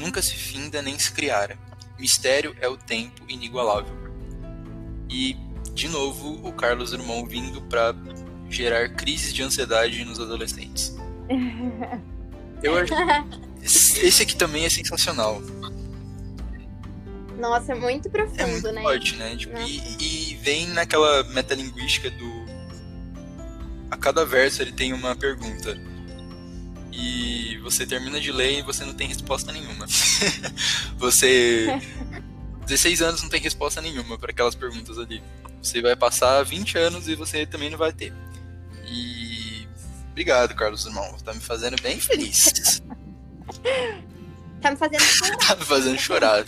Nunca 0.00 0.20
se 0.20 0.34
finda 0.34 0.82
nem 0.82 0.98
se 0.98 1.12
criara. 1.12 1.56
Mistério 1.96 2.56
é 2.60 2.66
o 2.66 2.76
tempo 2.76 3.22
inigualável. 3.28 3.96
E 5.08 5.36
de 5.78 5.86
novo, 5.86 6.40
o 6.46 6.52
Carlos 6.52 6.90
Drummond 6.90 7.28
vindo 7.30 7.62
para 7.62 7.94
gerar 8.50 8.88
crises 8.88 9.32
de 9.32 9.44
ansiedade 9.44 10.04
nos 10.04 10.18
adolescentes. 10.18 10.96
Eu 12.60 12.76
acho 12.76 12.92
esse 13.62 14.22
aqui 14.22 14.34
também 14.34 14.64
é 14.64 14.68
sensacional. 14.68 15.40
Nossa, 17.38 17.72
é 17.72 17.74
muito 17.76 18.10
profundo, 18.10 18.40
é 18.40 18.46
muito 18.46 18.72
né? 18.72 18.82
Forte, 18.82 19.14
né? 19.14 19.36
Tipo, 19.36 19.56
e, 19.60 20.32
e, 20.32 20.34
vem 20.36 20.66
naquela 20.68 21.22
metalinguística 21.24 22.10
do. 22.10 22.46
A 23.88 23.96
cada 23.96 24.24
verso 24.24 24.62
ele 24.62 24.72
tem 24.72 24.92
uma 24.92 25.14
pergunta. 25.14 25.78
E 26.90 27.56
você 27.58 27.86
termina 27.86 28.20
de 28.20 28.32
ler 28.32 28.58
e 28.58 28.62
você 28.62 28.84
não 28.84 28.94
tem 28.94 29.06
resposta 29.06 29.52
nenhuma. 29.52 29.86
você. 30.98 31.68
16 32.66 33.00
anos 33.00 33.22
não 33.22 33.30
tem 33.30 33.40
resposta 33.40 33.80
nenhuma 33.80 34.18
para 34.18 34.30
aquelas 34.30 34.54
perguntas 34.54 34.98
ali. 34.98 35.22
Você 35.62 35.82
vai 35.82 35.96
passar 35.96 36.42
20 36.42 36.78
anos 36.78 37.08
e 37.08 37.14
você 37.14 37.46
também 37.46 37.70
não 37.70 37.78
vai 37.78 37.92
ter. 37.92 38.12
E 38.86 39.66
obrigado, 40.10 40.54
Carlos 40.54 40.86
Irmão. 40.86 41.16
Tá 41.24 41.34
me 41.34 41.40
fazendo 41.40 41.80
bem 41.82 42.00
feliz. 42.00 42.82
tá 44.60 44.70
me 44.70 44.76
fazendo 44.76 45.00
chorar. 45.00 45.36
tá 45.36 45.56
me 45.56 45.64
fazendo 45.64 45.98
chorar. 45.98 46.44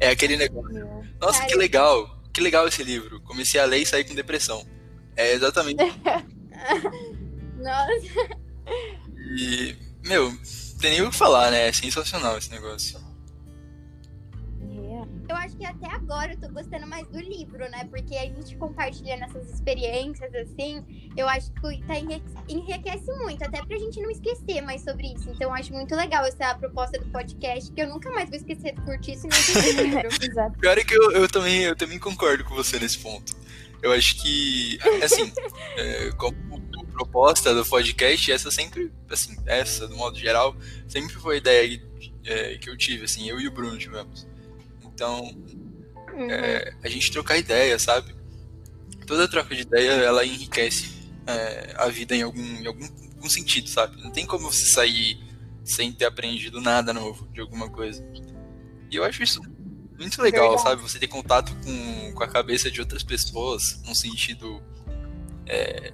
É 0.00 0.10
aquele 0.10 0.36
negócio. 0.36 1.04
Nossa, 1.20 1.44
que 1.46 1.54
legal. 1.54 2.20
Que 2.32 2.40
legal 2.40 2.66
esse 2.66 2.82
livro. 2.82 3.20
Comecei 3.22 3.60
a 3.60 3.64
ler 3.64 3.78
e 3.78 3.86
saí 3.86 4.04
com 4.04 4.14
depressão. 4.14 4.66
É 5.16 5.32
exatamente. 5.32 5.82
Nossa. 7.58 8.38
E, 9.36 9.76
meu, 10.04 10.32
tem 10.80 10.92
nem 10.92 11.02
o 11.02 11.10
que 11.10 11.16
falar, 11.16 11.50
né? 11.50 11.68
É 11.68 11.72
sensacional 11.72 12.38
esse 12.38 12.50
negócio 12.50 13.01
acho 15.52 15.56
que 15.56 15.66
até 15.66 15.94
agora 15.94 16.32
eu 16.32 16.40
tô 16.40 16.48
gostando 16.48 16.86
mais 16.86 17.06
do 17.08 17.20
livro, 17.20 17.68
né? 17.70 17.84
Porque 17.90 18.16
a 18.16 18.24
gente 18.24 18.56
compartilhando 18.56 19.24
essas 19.24 19.52
experiências, 19.52 20.34
assim, 20.34 20.84
eu 21.16 21.28
acho 21.28 21.52
que 21.52 21.82
tá 21.86 21.94
enriquece 22.48 23.12
muito, 23.18 23.42
até 23.44 23.62
pra 23.64 23.78
gente 23.78 24.00
não 24.00 24.10
esquecer 24.10 24.62
mais 24.62 24.82
sobre 24.82 25.12
isso. 25.12 25.30
Então, 25.30 25.50
eu 25.50 25.54
acho 25.54 25.72
muito 25.72 25.94
legal 25.94 26.24
essa 26.24 26.54
proposta 26.54 26.98
do 26.98 27.10
podcast, 27.10 27.70
que 27.70 27.82
eu 27.82 27.88
nunca 27.88 28.10
mais 28.10 28.28
vou 28.28 28.38
esquecer 28.38 28.74
do 28.74 28.82
Curtiço 28.82 29.26
e 29.26 29.74
nem 29.74 29.90
livro. 29.90 30.08
Exato. 30.22 30.58
Pior 30.58 30.78
é 30.78 30.84
que 30.84 30.94
eu, 30.94 31.12
eu, 31.12 31.28
também, 31.28 31.62
eu 31.62 31.76
também 31.76 31.98
concordo 31.98 32.44
com 32.44 32.54
você 32.54 32.78
nesse 32.78 32.98
ponto. 32.98 33.34
Eu 33.82 33.92
acho 33.92 34.22
que, 34.22 34.78
assim, 35.02 35.32
é, 35.76 36.10
como 36.12 36.36
proposta 36.92 37.54
do 37.54 37.64
podcast, 37.64 38.30
essa 38.30 38.50
sempre 38.50 38.92
assim, 39.10 39.36
essa, 39.46 39.88
do 39.88 39.96
modo 39.96 40.16
geral, 40.16 40.54
sempre 40.86 41.14
foi 41.14 41.36
a 41.36 41.38
ideia 41.38 41.82
é, 42.24 42.58
que 42.58 42.70
eu 42.70 42.76
tive, 42.76 43.04
assim, 43.04 43.28
eu 43.28 43.40
e 43.40 43.48
o 43.48 43.50
Bruno 43.50 43.76
tivemos. 43.76 44.26
Então, 45.02 45.24
uhum. 46.14 46.30
é, 46.30 46.74
a 46.80 46.88
gente 46.88 47.10
trocar 47.10 47.36
ideia, 47.36 47.76
sabe? 47.76 48.14
Toda 49.04 49.26
troca 49.26 49.52
de 49.52 49.62
ideia, 49.62 49.90
ela 49.90 50.24
enriquece 50.24 51.10
é, 51.26 51.74
a 51.76 51.88
vida 51.88 52.14
em 52.14 52.22
algum, 52.22 52.40
em 52.40 52.64
algum, 52.64 52.84
algum 53.16 53.28
sentido, 53.28 53.68
sabe? 53.68 54.00
Não 54.00 54.12
tem 54.12 54.24
como 54.24 54.52
você 54.52 54.64
sair 54.66 55.18
sem 55.64 55.92
ter 55.92 56.04
aprendido 56.04 56.60
nada 56.60 56.92
novo 56.92 57.26
de 57.32 57.40
alguma 57.40 57.68
coisa. 57.68 58.00
E 58.92 58.94
eu 58.94 59.02
acho 59.02 59.24
isso 59.24 59.40
muito 59.98 60.22
legal, 60.22 60.50
Verdade. 60.50 60.68
sabe? 60.68 60.82
Você 60.82 61.00
ter 61.00 61.08
contato 61.08 61.52
com, 61.64 62.12
com 62.12 62.22
a 62.22 62.28
cabeça 62.28 62.70
de 62.70 62.78
outras 62.78 63.02
pessoas, 63.02 63.82
num 63.84 63.96
sentido 63.96 64.62
é, 65.46 65.90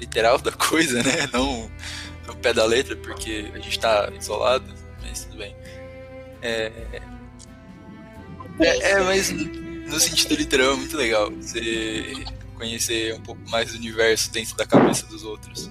literal 0.00 0.38
da 0.38 0.52
coisa, 0.52 1.02
né? 1.02 1.28
Não 1.30 1.70
no 2.26 2.36
pé 2.36 2.54
da 2.54 2.64
letra, 2.64 2.96
porque 2.96 3.50
a 3.52 3.58
gente 3.58 3.78
tá 3.78 4.10
isolado, 4.18 4.64
mas 5.02 5.24
tudo 5.24 5.36
bem. 5.36 5.54
É, 6.40 7.02
é, 8.60 8.90
é, 8.92 9.00
mas 9.00 9.30
no 9.30 10.00
sentido 10.00 10.34
literal 10.34 10.72
é 10.72 10.76
muito 10.76 10.96
legal 10.96 11.30
você 11.30 12.24
conhecer 12.54 13.14
um 13.14 13.20
pouco 13.20 13.40
mais 13.50 13.72
do 13.72 13.78
universo 13.78 14.30
dentro 14.30 14.56
da 14.56 14.64
cabeça 14.64 15.06
dos 15.06 15.24
outros. 15.24 15.70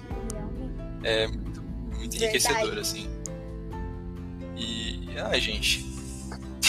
É 1.02 1.26
muito, 1.26 1.62
muito 1.96 2.16
enriquecedor, 2.16 2.78
assim. 2.78 3.08
E, 4.56 5.08
ah, 5.16 5.38
gente. 5.38 5.90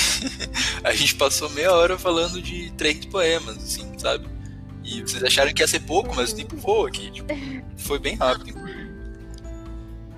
a 0.84 0.94
gente 0.94 1.16
passou 1.16 1.50
meia 1.50 1.74
hora 1.74 1.98
falando 1.98 2.42
de 2.42 2.72
três 2.72 3.06
poemas, 3.06 3.58
assim, 3.58 3.92
sabe? 3.98 4.28
E 4.84 5.02
vocês 5.02 5.24
acharam 5.24 5.54
que 5.54 5.62
ia 5.62 5.68
ser 5.68 5.82
pouco, 5.82 6.16
mas 6.16 6.32
o 6.32 6.36
tempo 6.36 6.56
voa 6.58 6.88
aqui. 6.88 7.12
Tipo, 7.12 7.34
foi 7.78 8.00
bem 8.00 8.16
rápido. 8.16 8.54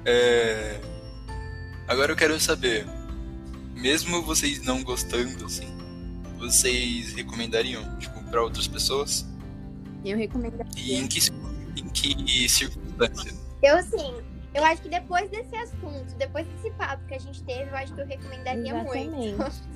É... 0.05 0.79
Agora 1.87 2.11
eu 2.11 2.15
quero 2.15 2.39
saber, 2.39 2.85
mesmo 3.75 4.21
vocês 4.23 4.61
não 4.63 4.83
gostando, 4.83 5.45
assim, 5.45 5.74
vocês 6.37 7.13
recomendariam, 7.13 7.97
tipo, 7.97 8.23
para 8.25 8.43
outras 8.43 8.67
pessoas? 8.67 9.25
Eu 10.03 10.17
recomendaria. 10.17 10.73
E 10.77 10.93
em 10.95 11.07
que, 11.07 11.19
em 11.77 11.89
que 11.89 12.49
circunstância? 12.49 13.33
Eu, 13.63 13.77
assim, 13.77 14.13
eu 14.53 14.63
acho 14.63 14.81
que 14.81 14.89
depois 14.89 15.29
desse 15.29 15.55
assunto, 15.55 16.15
depois 16.17 16.45
desse 16.47 16.71
papo 16.71 17.05
que 17.07 17.15
a 17.15 17.19
gente 17.19 17.43
teve, 17.43 17.69
eu 17.69 17.75
acho 17.75 17.93
que 17.93 18.01
eu 18.01 18.07
recomendaria 18.07 18.71
Exatamente. 18.71 19.09
muito. 19.09 19.75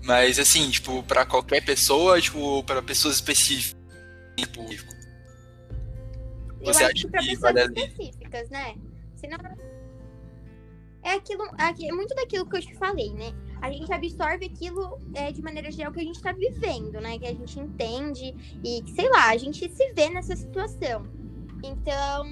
Mas 0.02 0.38
assim, 0.38 0.70
tipo, 0.70 1.02
para 1.02 1.26
qualquer 1.26 1.64
pessoa, 1.64 2.20
tipo, 2.20 2.64
para 2.64 2.82
pessoas 2.82 3.16
específicas. 3.16 3.78
Tipo, 4.36 4.64
você 6.62 6.84
acha 6.84 6.94
que, 6.94 7.08
pra 7.08 7.20
que 7.20 7.28
pessoas 7.28 7.54
específicas, 7.56 8.50
né? 8.50 8.74
Senão... 9.16 9.38
É 11.02 11.12
aquilo, 11.12 11.44
é 11.58 11.92
muito 11.92 12.14
daquilo 12.14 12.46
que 12.46 12.56
eu 12.56 12.60
te 12.60 12.74
falei, 12.76 13.10
né? 13.14 13.32
A 13.60 13.70
gente 13.70 13.92
absorve 13.92 14.46
aquilo 14.46 14.98
é, 15.14 15.30
de 15.32 15.42
maneira 15.42 15.70
geral 15.70 15.92
que 15.92 16.00
a 16.00 16.04
gente 16.04 16.16
está 16.16 16.32
vivendo, 16.32 17.00
né? 17.00 17.18
Que 17.18 17.26
a 17.26 17.34
gente 17.34 17.58
entende 17.58 18.34
e, 18.64 18.82
sei 18.94 19.08
lá, 19.08 19.30
a 19.30 19.36
gente 19.36 19.68
se 19.68 19.92
vê 19.92 20.08
nessa 20.08 20.34
situação. 20.34 21.06
Então, 21.62 22.24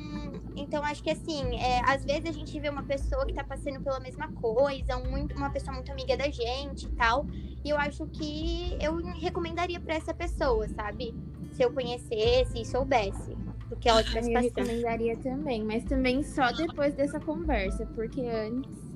então 0.57 0.83
acho 0.83 1.03
que 1.03 1.11
assim, 1.11 1.57
é, 1.57 1.81
às 1.85 2.05
vezes 2.05 2.27
a 2.27 2.33
gente 2.33 2.59
vê 2.59 2.69
uma 2.69 2.83
pessoa 2.83 3.27
que 3.27 3.35
tá 3.35 3.45
passando 3.45 3.81
pela 3.81 4.01
mesma 4.01 4.33
coisa, 4.33 4.97
um, 4.97 5.27
uma 5.37 5.51
pessoa 5.51 5.75
muito 5.75 5.93
amiga 5.93 6.17
da 6.17 6.31
gente 6.31 6.87
e 6.87 6.91
tal. 6.91 7.27
E 7.65 7.69
eu 7.69 7.77
acho 7.77 8.07
que 8.07 8.77
eu 8.81 8.97
recomendaria 9.15 9.79
para 9.79 9.95
essa 9.95 10.15
pessoa, 10.15 10.67
sabe? 10.69 11.15
Se 11.53 11.63
eu 11.63 11.73
conhecesse 11.73 12.61
e 12.61 12.65
soubesse 12.65 13.37
do 13.69 13.77
que 13.77 13.89
ela 13.89 14.03
tivesse 14.03 14.33
passando. 14.33 14.59
Eu 14.59 14.65
recomendaria 14.65 15.17
também, 15.19 15.65
mas 15.65 15.85
também 15.85 16.23
só 16.23 16.51
depois 16.53 16.95
dessa 16.95 17.21
conversa, 17.21 17.87
porque 17.95 18.23
antes. 18.23 18.88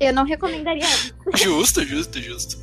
Eu 0.00 0.12
não 0.12 0.24
recomendaria. 0.24 0.86
Justo, 1.36 1.84
justo, 1.84 2.20
justo. 2.20 2.58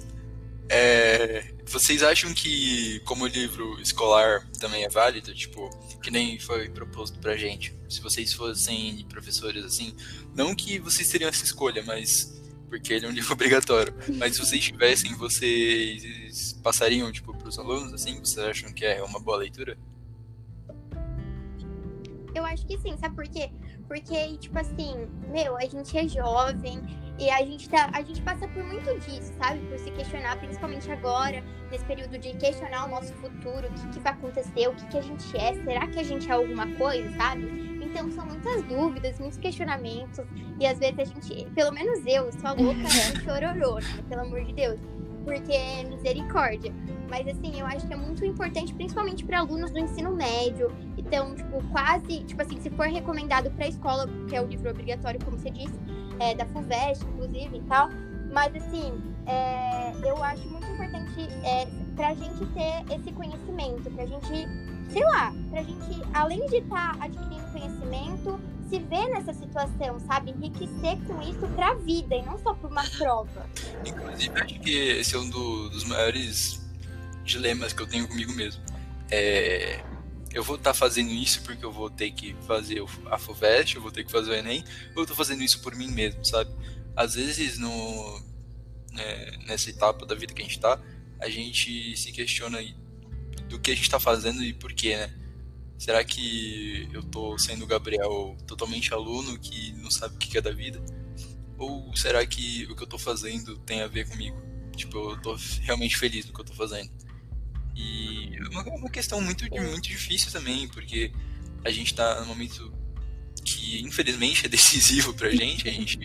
É, 0.70 1.54
vocês 1.66 2.04
acham 2.04 2.34
que, 2.34 3.00
como 3.06 3.26
livro 3.26 3.80
escolar 3.82 4.46
também 4.60 4.84
é 4.84 4.90
válido? 4.90 5.34
Tipo, 5.34 5.70
que 6.02 6.12
nem 6.12 6.38
foi 6.40 6.70
proposto 6.70 7.20
pra 7.20 7.38
gente. 7.38 7.74
Se 7.90 8.02
vocês 8.02 8.34
fossem 8.34 9.06
professores 9.10 9.64
assim, 9.64 9.96
não 10.36 10.54
que 10.56 10.80
vocês 10.80 11.08
teriam 11.10 11.30
essa 11.30 11.44
escolha, 11.44 11.84
mas 11.84 12.42
porque 12.70 12.94
ele 12.94 13.06
é 13.06 13.10
um 13.10 13.12
livro 13.14 13.34
obrigatório. 13.34 13.94
Mas 14.18 14.36
se 14.36 14.40
vocês 14.40 14.64
tivessem, 14.64 15.14
vocês 15.16 16.54
passariam, 16.64 17.12
tipo, 17.12 17.36
pros 17.36 17.58
alunos, 17.58 17.94
assim? 17.94 18.20
Vocês 18.20 18.46
acham 18.46 18.74
que 18.74 18.86
é 18.86 19.02
uma 19.04 19.20
boa 19.20 19.38
leitura? 19.38 19.78
Eu 22.36 22.46
acho 22.46 22.66
que 22.68 22.78
sim, 22.78 22.96
sabe 22.98 23.16
por 23.16 23.28
quê? 23.28 23.50
Porque, 23.88 24.38
tipo 24.38 24.58
assim, 24.60 25.08
meu, 25.30 25.56
a 25.56 25.62
gente 25.62 25.98
é 25.98 26.08
jovem 26.08 26.82
e 27.20 27.30
a 27.30 27.38
gente, 27.38 27.68
tá, 27.70 27.90
a 27.94 28.02
gente 28.02 28.22
passa 28.22 28.48
por 28.50 28.64
muito 28.64 28.94
disso, 29.00 29.34
sabe? 29.38 29.60
Por 29.68 29.80
se 29.80 29.90
questionar, 29.92 30.38
principalmente 30.38 30.92
agora, 30.92 31.44
nesse 31.72 31.84
período 31.86 32.18
de 32.18 32.34
questionar 32.34 32.86
o 32.86 32.90
nosso 32.90 33.14
futuro, 33.14 33.68
o 33.68 33.74
que, 33.74 33.88
que 33.90 34.00
vai 34.00 34.14
acontecer, 34.14 34.68
o 34.68 34.76
que, 34.76 34.86
que 34.88 34.98
a 34.98 35.02
gente 35.02 35.38
é, 35.38 35.54
será 35.64 35.88
que 35.88 36.00
a 36.00 36.04
gente 36.04 36.30
é 36.30 36.34
alguma 36.34 36.68
coisa, 36.76 37.10
sabe? 37.18 37.78
Então 37.82 38.12
são 38.12 38.26
muitas 38.26 38.62
dúvidas, 38.64 39.20
muitos 39.20 39.40
questionamentos, 39.40 40.24
e 40.60 40.68
às 40.68 40.78
vezes 40.78 41.00
a 41.00 41.06
gente, 41.06 41.50
pelo 41.56 41.72
menos 41.72 42.06
eu, 42.06 42.32
sou 42.34 42.56
louca 42.56 42.84
de 42.84 43.22
chororô, 43.26 43.76
né? 43.76 44.04
pelo 44.08 44.22
amor 44.22 44.44
de 44.44 44.54
Deus, 44.54 44.80
porque 45.28 45.52
é 45.52 45.84
misericórdia. 45.84 46.74
Mas 47.10 47.28
assim, 47.28 47.60
eu 47.60 47.66
acho 47.66 47.86
que 47.86 47.94
é 47.94 47.98
muito 47.98 48.24
importante, 48.26 48.74
principalmente 48.74 49.26
para 49.26 49.40
alunos 49.40 49.72
do 49.72 49.78
ensino 49.78 50.16
médio. 50.16 50.72
Então, 50.98 51.36
tipo, 51.36 51.62
quase, 51.70 52.24
tipo 52.24 52.42
assim, 52.42 52.60
se 52.62 52.70
for 52.70 52.88
recomendado 52.88 53.52
para 53.52 53.66
a 53.66 53.68
escola, 53.68 54.08
que 54.30 54.36
é 54.36 54.42
o 54.42 54.46
livro 54.48 54.70
obrigatório, 54.70 55.20
como 55.24 55.38
você 55.38 55.50
disse, 55.50 55.78
é, 56.20 56.34
da 56.34 56.46
FUVEST, 56.46 57.06
inclusive 57.06 57.58
e 57.58 57.62
tal. 57.64 57.90
Mas 58.32 58.56
assim, 58.56 58.94
é, 59.26 59.94
eu 60.02 60.24
acho 60.24 60.48
muito 60.48 60.66
importante 60.66 61.28
é, 61.44 61.68
para 61.94 62.10
a 62.10 62.14
gente 62.14 62.46
ter 62.54 62.96
esse 62.96 63.12
conhecimento, 63.12 63.92
para 63.92 64.04
a 64.04 64.08
gente, 64.08 64.48
sei 64.90 65.04
lá, 65.04 65.34
para 65.50 65.60
a 65.60 65.64
gente, 65.64 66.02
além 66.14 66.46
de 66.48 66.58
estar 66.58 66.98
tá 66.98 67.06
adquirindo 67.06 67.52
conhecimento, 67.52 68.40
se 68.70 68.80
ver 68.80 69.08
nessa 69.10 69.34
situação, 69.34 70.00
sabe? 70.02 70.32
Enriquecer 70.32 70.98
com 71.06 71.22
isso 71.22 71.48
para 71.56 71.72
a 71.72 71.76
vida 71.76 72.16
e 72.16 72.22
não 72.24 72.38
só 72.38 72.54
para 72.54 72.70
uma 72.70 72.84
prova. 72.84 73.50
Inclusive, 73.86 74.40
acho 74.40 74.60
que 74.60 74.72
esse 74.72 75.16
é 75.16 75.20
um 75.20 75.30
do, 75.30 75.70
dos 75.70 75.86
maiores 75.86 76.62
dilemas 77.24 77.74
que 77.74 77.82
eu 77.82 77.88
tenho 77.88 78.08
comigo 78.08 78.34
mesmo. 78.34 78.62
É, 79.10 79.84
eu 80.34 80.44
vou 80.44 80.58
estar 80.58 80.72
tá 80.72 80.74
fazendo 80.74 81.12
isso 81.12 81.42
porque 81.44 81.66
eu 81.66 81.72
vou 81.72 81.90
ter 81.90 82.12
que 82.12 82.36
fazer 82.46 82.84
a 83.10 83.18
FUVEST, 83.18 83.76
eu 83.76 83.82
vou 83.82 83.92
ter 83.92 84.04
que 84.04 84.12
fazer 84.12 84.32
o 84.32 84.34
Enem, 84.34 84.64
ou 84.90 84.98
eu 84.98 85.04
estou 85.04 85.16
fazendo 85.16 85.42
isso 85.44 85.62
por 85.62 85.76
mim 85.76 85.90
mesmo, 85.90 86.24
sabe? 86.26 86.52
Às 86.96 87.16
vezes, 87.16 87.58
no, 87.58 88.22
né, 88.92 89.38
nessa 89.46 89.70
etapa 89.70 90.06
da 90.06 90.16
vida 90.16 90.34
que 90.34 90.42
a 90.42 90.46
gente 90.46 90.56
está, 90.56 90.80
a 91.20 91.30
gente 91.30 91.96
se 91.96 92.12
questiona 92.12 92.60
do 93.50 93.60
que 93.60 93.72
a 93.72 93.76
gente 93.76 93.84
está 93.84 94.00
fazendo 94.00 94.44
e 94.44 94.54
por 94.54 94.74
quê, 94.74 94.96
né? 94.98 95.14
Será 95.78 96.04
que 96.04 96.90
eu 96.92 97.02
estou 97.02 97.38
sendo 97.38 97.64
o 97.64 97.68
Gabriel 97.68 98.36
totalmente 98.48 98.94
aluno 98.94 99.38
que 99.40 99.74
não 99.74 99.92
sabe 99.92 100.16
o 100.16 100.18
que 100.18 100.38
é 100.38 100.42
da 100.42 100.52
vida? 100.52 100.84
Ou 101.58 101.96
será 101.96 102.26
que 102.26 102.66
o 102.66 102.76
que 102.76 102.82
eu 102.82 102.86
estou 102.86 103.00
fazendo 103.00 103.58
tem 103.60 103.82
a 103.82 103.88
ver 103.88 104.08
comigo? 104.10 104.42
Tipo, 104.76 104.98
eu 104.98 105.16
estou 105.16 105.38
realmente 105.62 105.98
feliz 105.98 106.26
no 106.26 106.34
que 106.34 106.40
eu 106.40 106.44
estou 106.44 106.56
fazendo? 106.56 106.90
E 107.76 108.36
é 108.36 108.50
uma, 108.50 108.64
uma 108.64 108.90
questão 108.90 109.22
muito, 109.22 109.46
muito 109.50 109.88
difícil 109.88 110.32
também, 110.32 110.68
porque 110.68 111.12
a 111.64 111.70
gente 111.70 111.88
está 111.88 112.20
num 112.22 112.28
momento 112.28 112.74
que 113.46 113.82
infelizmente 113.82 114.46
é 114.46 114.50
decisivo 114.50 115.14
pra 115.14 115.30
gente, 115.30 115.68
a 115.68 115.72
gente 115.72 115.98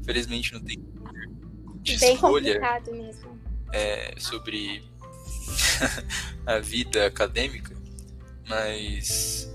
infelizmente 0.00 0.52
não 0.54 0.60
tem 0.60 0.82
escolha 1.84 2.60
mesmo. 2.90 3.38
É, 3.72 4.14
sobre 4.18 4.82
a 6.46 6.58
vida 6.58 7.06
acadêmica, 7.06 7.76
mas 8.48 9.48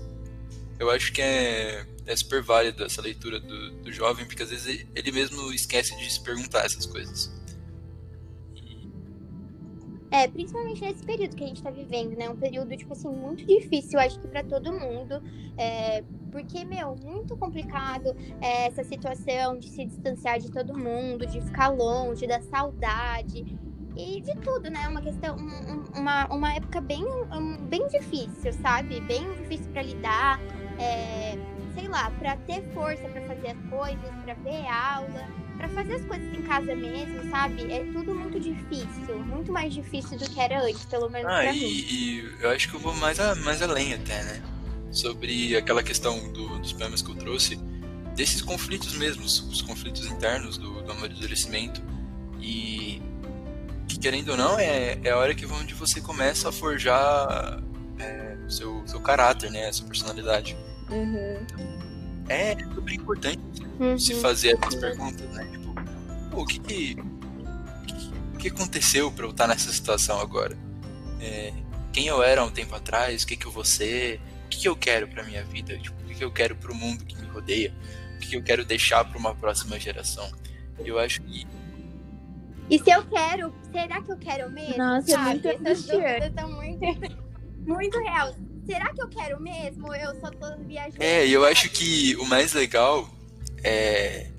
eu 0.78 0.90
acho 0.90 1.12
que 1.12 1.22
é, 1.22 1.86
é 2.06 2.16
super 2.16 2.42
válido 2.42 2.84
essa 2.84 3.00
leitura 3.00 3.40
do, 3.40 3.70
do 3.82 3.92
jovem, 3.92 4.26
porque 4.26 4.42
às 4.42 4.50
vezes 4.50 4.86
ele 4.94 5.12
mesmo 5.12 5.52
esquece 5.52 5.96
de 5.96 6.10
se 6.10 6.20
perguntar 6.20 6.64
essas 6.64 6.86
coisas. 6.86 7.32
É, 10.14 10.28
principalmente 10.28 10.80
nesse 10.80 11.02
período 11.02 11.34
que 11.34 11.42
a 11.42 11.46
gente 11.48 11.60
tá 11.60 11.72
vivendo, 11.72 12.16
né? 12.16 12.30
Um 12.30 12.36
período, 12.36 12.76
tipo 12.76 12.92
assim, 12.92 13.08
muito 13.08 13.44
difícil, 13.44 13.98
acho 13.98 14.20
que 14.20 14.28
para 14.28 14.44
todo 14.44 14.72
mundo. 14.72 15.20
É, 15.58 16.04
porque, 16.30 16.64
meu, 16.64 16.94
muito 16.94 17.36
complicado 17.36 18.14
é, 18.40 18.68
essa 18.68 18.84
situação 18.84 19.58
de 19.58 19.68
se 19.68 19.84
distanciar 19.84 20.38
de 20.38 20.52
todo 20.52 20.78
mundo, 20.78 21.26
de 21.26 21.40
ficar 21.40 21.68
longe, 21.68 22.28
da 22.28 22.40
saudade 22.42 23.58
e 23.96 24.20
de 24.20 24.34
tudo, 24.40 24.70
né? 24.70 24.88
Uma 24.88 25.00
questão, 25.00 25.36
um, 25.36 25.98
uma, 25.98 26.26
uma 26.26 26.54
época 26.54 26.80
bem, 26.80 27.04
um, 27.04 27.56
bem 27.66 27.86
difícil, 27.88 28.52
sabe? 28.62 29.00
Bem 29.02 29.32
difícil 29.34 29.66
para 29.72 29.82
lidar, 29.82 30.40
é, 30.78 31.38
sei 31.74 31.88
lá, 31.88 32.10
para 32.10 32.36
ter 32.38 32.62
força 32.72 33.02
para 33.08 33.22
fazer 33.22 33.48
as 33.48 33.70
coisas, 33.70 34.14
para 34.24 34.34
ver 34.34 34.66
aula 34.66 35.44
para 35.56 35.68
fazer 35.68 35.94
as 35.94 36.04
coisas 36.04 36.34
em 36.36 36.42
casa 36.42 36.74
mesmo, 36.74 37.30
sabe? 37.30 37.72
É 37.72 37.84
tudo 37.92 38.12
muito 38.12 38.40
difícil, 38.40 39.18
muito 39.24 39.52
mais 39.52 39.72
difícil 39.72 40.18
do 40.18 40.28
que 40.28 40.40
era 40.40 40.60
antes, 40.60 40.84
pelo 40.86 41.08
menos 41.08 41.30
ah, 41.30 41.36
pra 41.36 41.54
e, 41.54 41.60
mim. 41.60 41.66
E 41.66 42.34
eu 42.40 42.50
acho 42.50 42.68
que 42.68 42.74
eu 42.74 42.80
vou 42.80 42.92
mais, 42.96 43.20
a, 43.20 43.36
mais 43.36 43.62
além 43.62 43.94
até, 43.94 44.20
né? 44.24 44.42
sobre 44.94 45.56
aquela 45.56 45.82
questão 45.82 46.32
do, 46.32 46.58
dos 46.60 46.72
poemas 46.72 47.02
que 47.02 47.10
eu 47.10 47.16
trouxe, 47.16 47.56
desses 48.14 48.40
conflitos 48.40 48.96
mesmos, 48.96 49.40
os 49.40 49.60
conflitos 49.60 50.06
internos 50.06 50.56
do, 50.56 50.82
do 50.82 50.92
amadurecimento. 50.92 51.82
E 52.40 52.83
querendo 54.04 54.32
ou 54.32 54.36
não, 54.36 54.58
é, 54.58 54.98
é 55.02 55.10
a 55.12 55.16
hora 55.16 55.34
que 55.34 55.46
onde 55.46 55.72
você 55.72 55.98
começa 55.98 56.50
a 56.50 56.52
forjar 56.52 57.62
é, 57.98 58.36
seu, 58.50 58.86
seu 58.86 59.00
caráter, 59.00 59.50
né? 59.50 59.72
Sua 59.72 59.86
personalidade. 59.86 60.54
Uhum. 60.90 61.46
É 62.28 62.54
super 62.74 62.92
importante 62.92 63.40
Uhum. 63.80 63.98
se 63.98 64.14
fazer 64.16 64.58
essas 64.60 64.74
perguntas, 64.74 65.26
né? 65.30 65.48
Tipo, 65.50 65.74
o 66.38 66.44
que 66.44 66.58
que, 66.58 66.96
o 68.34 68.36
que 68.36 68.48
aconteceu 68.48 69.10
para 69.10 69.24
eu 69.24 69.30
estar 69.30 69.48
nessa 69.48 69.72
situação 69.72 70.20
agora? 70.20 70.54
É, 71.18 71.54
quem 71.90 72.06
eu 72.06 72.22
era 72.22 72.42
há 72.42 72.44
um 72.44 72.50
tempo 72.50 72.74
atrás? 72.74 73.22
O 73.22 73.26
que 73.26 73.38
que 73.38 73.46
eu 73.46 73.50
vou 73.50 73.64
ser? 73.64 74.20
O 74.44 74.48
que 74.50 74.58
que 74.58 74.68
eu 74.68 74.76
quero 74.76 75.08
para 75.08 75.24
minha 75.24 75.42
vida? 75.44 75.78
Tipo, 75.78 75.96
o 76.02 76.08
que 76.08 76.14
que 76.16 76.24
eu 76.24 76.30
quero 76.30 76.54
para 76.54 76.70
o 76.70 76.74
mundo 76.74 77.06
que 77.06 77.16
me 77.16 77.26
rodeia? 77.28 77.74
O 78.16 78.18
que 78.18 78.28
que 78.28 78.36
eu 78.36 78.42
quero 78.42 78.66
deixar 78.66 79.02
para 79.06 79.18
uma 79.18 79.34
próxima 79.34 79.80
geração? 79.80 80.30
Eu 80.84 80.98
acho 80.98 81.22
que 81.22 81.46
E 82.70 82.78
se 82.78 82.90
eu 82.90 83.04
quero, 83.06 83.54
será 83.70 84.00
que 84.02 84.10
eu 84.10 84.16
quero 84.16 84.50
mesmo? 84.50 84.78
Nossa, 84.78 85.08
Sabe? 85.10 85.30
muito 85.30 85.48
Essas 85.68 85.86
dúvidas 85.86 86.32
são 86.34 86.52
muito, 86.52 86.80
muito 87.66 87.98
real. 88.00 88.34
Será 88.66 88.92
que 88.92 89.02
eu 89.02 89.08
quero 89.08 89.40
mesmo? 89.40 89.94
Eu 89.94 90.18
só 90.20 90.30
tô 90.30 90.56
viajando. 90.64 91.02
É, 91.02 91.28
eu 91.28 91.44
acho 91.44 91.68
que 91.68 92.16
o 92.16 92.24
mais 92.24 92.54
legal 92.54 93.08
é, 93.62 94.30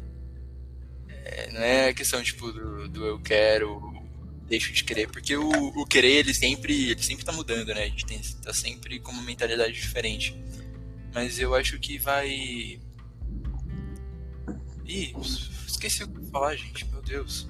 é- 1.08 1.52
não 1.52 1.62
é 1.62 1.90
a 1.90 1.94
questão 1.94 2.24
tipo 2.24 2.52
do, 2.52 2.90
do 2.90 3.06
eu 3.06 3.20
quero, 3.20 3.94
deixo 4.48 4.74
de 4.74 4.84
querer, 4.84 5.08
porque 5.12 5.36
o, 5.38 5.48
o 5.50 5.86
querer 5.86 6.18
ele 6.20 6.34
sempre 6.34 6.90
ele 6.90 7.04
sempre 7.04 7.24
tá 7.24 7.32
mudando, 7.32 7.68
né? 7.68 7.84
A 7.84 7.88
gente 7.88 8.06
tem, 8.08 8.20
tá 8.44 8.52
sempre 8.54 9.00
com 9.00 9.12
uma 9.12 9.22
mentalidade 9.22 9.74
diferente. 9.74 10.36
Mas 11.14 11.40
eu 11.40 11.54
acho 11.54 11.80
que 11.80 12.00
vai 12.00 12.80
Ih, 14.88 15.16
esqueci 15.68 16.04
o 16.04 16.08
que 16.08 16.18
eu 16.18 16.24
ia 16.24 16.30
falar, 16.32 16.56
gente. 16.56 16.86
Meu 16.92 17.02
Deus. 17.02 17.48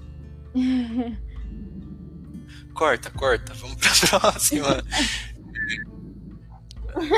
Corta, 2.74 3.10
corta. 3.12 3.54
Vamos 3.54 3.78
pra 3.78 3.92
próxima. 4.20 4.84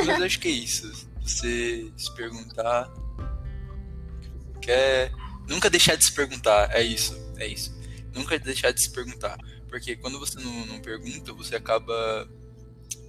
Mas 0.05 0.21
acho 0.21 0.39
que 0.39 0.47
é 0.47 0.51
isso. 0.51 1.07
Você 1.21 1.91
se 1.97 2.15
perguntar 2.15 2.89
quer. 4.61 5.11
Nunca 5.47 5.69
deixar 5.69 5.95
de 5.95 6.03
se 6.03 6.11
perguntar. 6.11 6.69
É 6.75 6.81
isso. 6.81 7.15
É 7.37 7.47
isso. 7.47 7.75
Nunca 8.13 8.37
deixar 8.37 8.71
de 8.71 8.81
se 8.81 8.91
perguntar. 8.91 9.37
Porque 9.69 9.95
quando 9.95 10.19
você 10.19 10.39
não, 10.39 10.65
não 10.65 10.79
pergunta, 10.79 11.33
você 11.33 11.55
acaba 11.55 12.29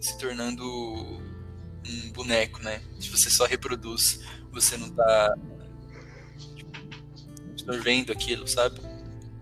se 0.00 0.16
tornando 0.18 0.64
um 0.64 2.12
boneco, 2.12 2.62
né? 2.62 2.82
Se 3.00 3.08
você 3.08 3.28
só 3.30 3.44
reproduz, 3.46 4.20
você 4.52 4.76
não 4.76 4.90
tá 4.90 5.34
absorvendo 7.52 8.12
aquilo, 8.12 8.46
sabe? 8.46 8.80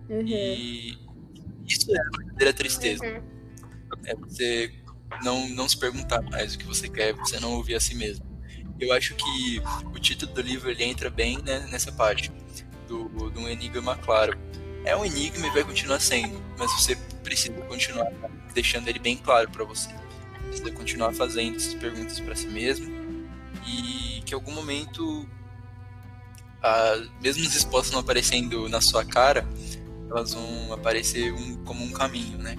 Uhum. 0.09 0.25
E 0.25 0.97
isso 1.67 1.91
é 1.93 1.99
a 1.99 2.17
verdadeira 2.17 2.53
tristeza. 2.53 3.05
Uhum. 3.05 3.21
É 4.05 4.15
você 4.15 4.71
não, 5.23 5.47
não 5.49 5.67
se 5.67 5.77
perguntar 5.77 6.21
mais 6.21 6.55
o 6.55 6.57
que 6.57 6.65
você 6.65 6.87
quer, 6.87 7.13
você 7.13 7.39
não 7.39 7.53
ouvir 7.53 7.75
a 7.75 7.79
si 7.79 7.95
mesmo. 7.95 8.25
Eu 8.79 8.93
acho 8.93 9.15
que 9.15 9.61
o 9.85 9.99
título 9.99 10.31
do 10.33 10.41
livro 10.41 10.69
ele 10.69 10.83
entra 10.83 11.09
bem 11.09 11.41
né, 11.41 11.67
nessa 11.71 11.91
parte 11.91 12.31
do, 12.87 13.07
do 13.07 13.39
um 13.39 13.49
enigma 13.49 13.95
claro. 13.97 14.37
É 14.85 14.95
um 14.95 15.03
enigma 15.03 15.47
e 15.47 15.49
vai 15.49 15.63
continuar 15.63 15.99
sendo, 15.99 16.41
mas 16.57 16.71
você 16.71 16.95
precisa 17.23 17.53
continuar 17.63 18.07
deixando 18.53 18.87
ele 18.87 18.99
bem 18.99 19.17
claro 19.17 19.49
para 19.49 19.63
você. 19.65 19.89
Precisa 20.47 20.71
continuar 20.71 21.13
fazendo 21.13 21.55
essas 21.57 21.73
perguntas 21.73 22.19
para 22.19 22.35
si 22.35 22.47
mesmo 22.47 22.87
e 23.67 24.21
que 24.21 24.33
em 24.33 24.35
algum 24.35 24.51
momento, 24.51 25.27
ah, 26.61 27.03
mesmo 27.21 27.45
as 27.45 27.53
respostas 27.53 27.91
não 27.91 27.99
aparecendo 27.99 28.69
na 28.69 28.79
sua 28.79 29.03
cara, 29.03 29.45
elas 30.09 30.33
vão 30.33 30.73
aparecer 30.73 31.33
um, 31.33 31.57
como 31.63 31.83
um 31.83 31.91
caminho, 31.91 32.37
né? 32.37 32.55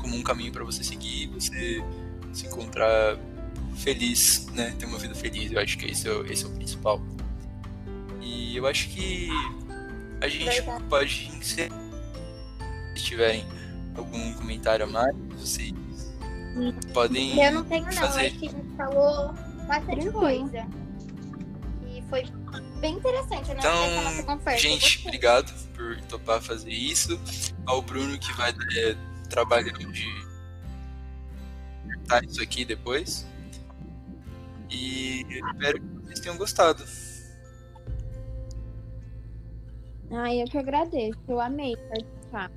Como 0.00 0.16
um 0.16 0.22
caminho 0.22 0.52
para 0.52 0.64
você 0.64 0.82
seguir, 0.84 1.26
você 1.28 1.82
se 2.32 2.46
encontrar 2.46 3.18
feliz, 3.76 4.46
né? 4.54 4.74
Ter 4.78 4.86
uma 4.86 4.98
vida 4.98 5.14
feliz. 5.14 5.50
Eu 5.52 5.60
acho 5.60 5.76
que 5.78 5.86
esse 5.86 6.08
é, 6.08 6.12
o- 6.12 6.26
esse 6.26 6.44
é 6.44 6.46
o 6.46 6.50
principal. 6.50 7.00
E 8.20 8.56
eu 8.56 8.66
acho 8.66 8.88
que 8.90 9.28
a 10.20 10.28
gente 10.28 10.44
Verdade. 10.44 10.84
pode 10.84 11.28
encerrar. 11.36 11.80
Se 12.96 13.02
tiverem 13.04 13.44
algum 13.96 14.32
comentário 14.34 14.84
a 14.84 14.88
mais, 14.88 15.14
vocês 15.38 15.72
podem 16.92 17.42
Eu 17.42 17.52
não 17.52 17.64
tenho, 17.64 17.84
não. 17.86 17.92
fazer. 17.92 18.26
Acho 18.26 18.38
que 18.38 18.46
a 18.48 18.50
gente 18.50 18.76
falou 18.76 19.34
bastante 19.66 20.10
coisa. 20.10 20.66
E 21.88 22.02
foi 22.08 22.24
bem 22.80 22.96
interessante, 22.96 23.48
né? 23.48 23.56
Então. 23.58 24.56
Gente, 24.56 25.00
obrigado 25.06 25.52
por 25.82 26.00
topar 26.02 26.40
fazer 26.40 26.70
isso. 26.70 27.18
Ao 27.66 27.82
Bruno 27.82 28.18
que 28.18 28.32
vai 28.34 28.50
é, 28.76 28.96
trabalhando 29.28 29.92
de 29.92 30.06
cortar 31.84 32.24
isso 32.24 32.42
aqui 32.42 32.64
depois. 32.64 33.26
E 34.70 35.22
espero 35.22 35.80
que 35.80 35.86
vocês 36.04 36.20
tenham 36.20 36.36
gostado. 36.36 36.84
Ai, 40.10 40.42
eu 40.42 40.46
que 40.46 40.58
agradeço. 40.58 41.18
Eu 41.26 41.40
amei 41.40 41.76
participar. 41.76 42.50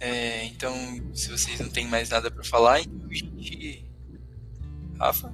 É, 0.00 0.44
então, 0.46 0.74
se 1.14 1.30
vocês 1.30 1.60
não 1.60 1.68
têm 1.68 1.86
mais 1.86 2.08
nada 2.08 2.30
pra 2.30 2.42
falar, 2.42 2.80
então 2.80 3.08
a 3.08 3.14
gente. 3.14 3.84
Rafa? 4.98 5.32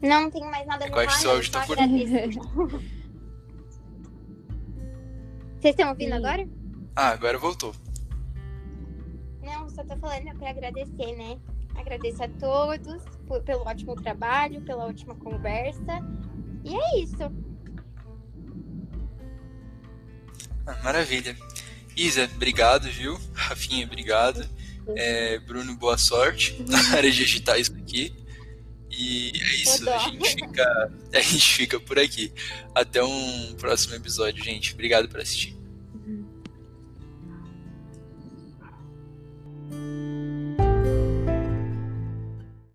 Não, 0.00 0.22
não 0.22 0.30
tenho 0.30 0.50
mais 0.50 0.66
nada 0.66 0.86
a 0.86 0.88
Eu 0.88 0.98
acho 0.98 1.08
que 1.08 1.20
seu 1.20 1.22
falar, 1.22 1.34
áudio 1.34 1.52
tá 1.52 1.66
só 1.66 1.74
por-. 1.74 2.82
Vocês 5.60 5.74
estão 5.74 5.90
ouvindo 5.90 6.10
Sim. 6.10 6.16
agora? 6.16 6.48
Ah, 6.96 7.08
agora 7.10 7.38
voltou. 7.38 7.74
Não, 9.42 9.68
só 9.68 9.84
tô 9.84 9.96
falando 9.96 10.34
pra 10.38 10.50
agradecer, 10.50 11.16
né? 11.16 11.38
Agradeço 11.74 12.22
a 12.22 12.28
todos 12.28 13.02
por- 13.26 13.42
pelo 13.42 13.62
ótimo 13.66 13.94
trabalho, 13.96 14.60
pela 14.62 14.86
ótima 14.86 15.14
conversa. 15.14 16.00
E 16.64 16.74
é 16.74 17.00
isso. 17.02 17.22
Ah, 20.66 20.76
maravilha. 20.82 21.36
Isa, 21.96 22.28
obrigado, 22.34 22.84
viu? 22.90 23.18
Rafinha, 23.34 23.86
obrigado. 23.86 24.46
É, 24.96 25.38
Bruno, 25.40 25.76
boa 25.76 25.96
sorte 25.98 26.62
na 26.68 26.78
área 26.96 27.10
de 27.10 27.22
agitar 27.22 27.58
isso 27.60 27.74
aqui. 27.74 28.14
E 29.00 29.32
é 29.34 29.54
isso, 29.56 29.88
a 29.88 29.98
gente, 29.98 30.34
fica, 30.34 30.92
a 31.14 31.20
gente 31.20 31.54
fica 31.54 31.80
por 31.80 31.98
aqui. 31.98 32.30
Até 32.74 33.02
um 33.02 33.54
próximo 33.54 33.94
episódio, 33.94 34.44
gente. 34.44 34.74
Obrigado 34.74 35.08
por 35.08 35.20
assistir. 35.20 35.59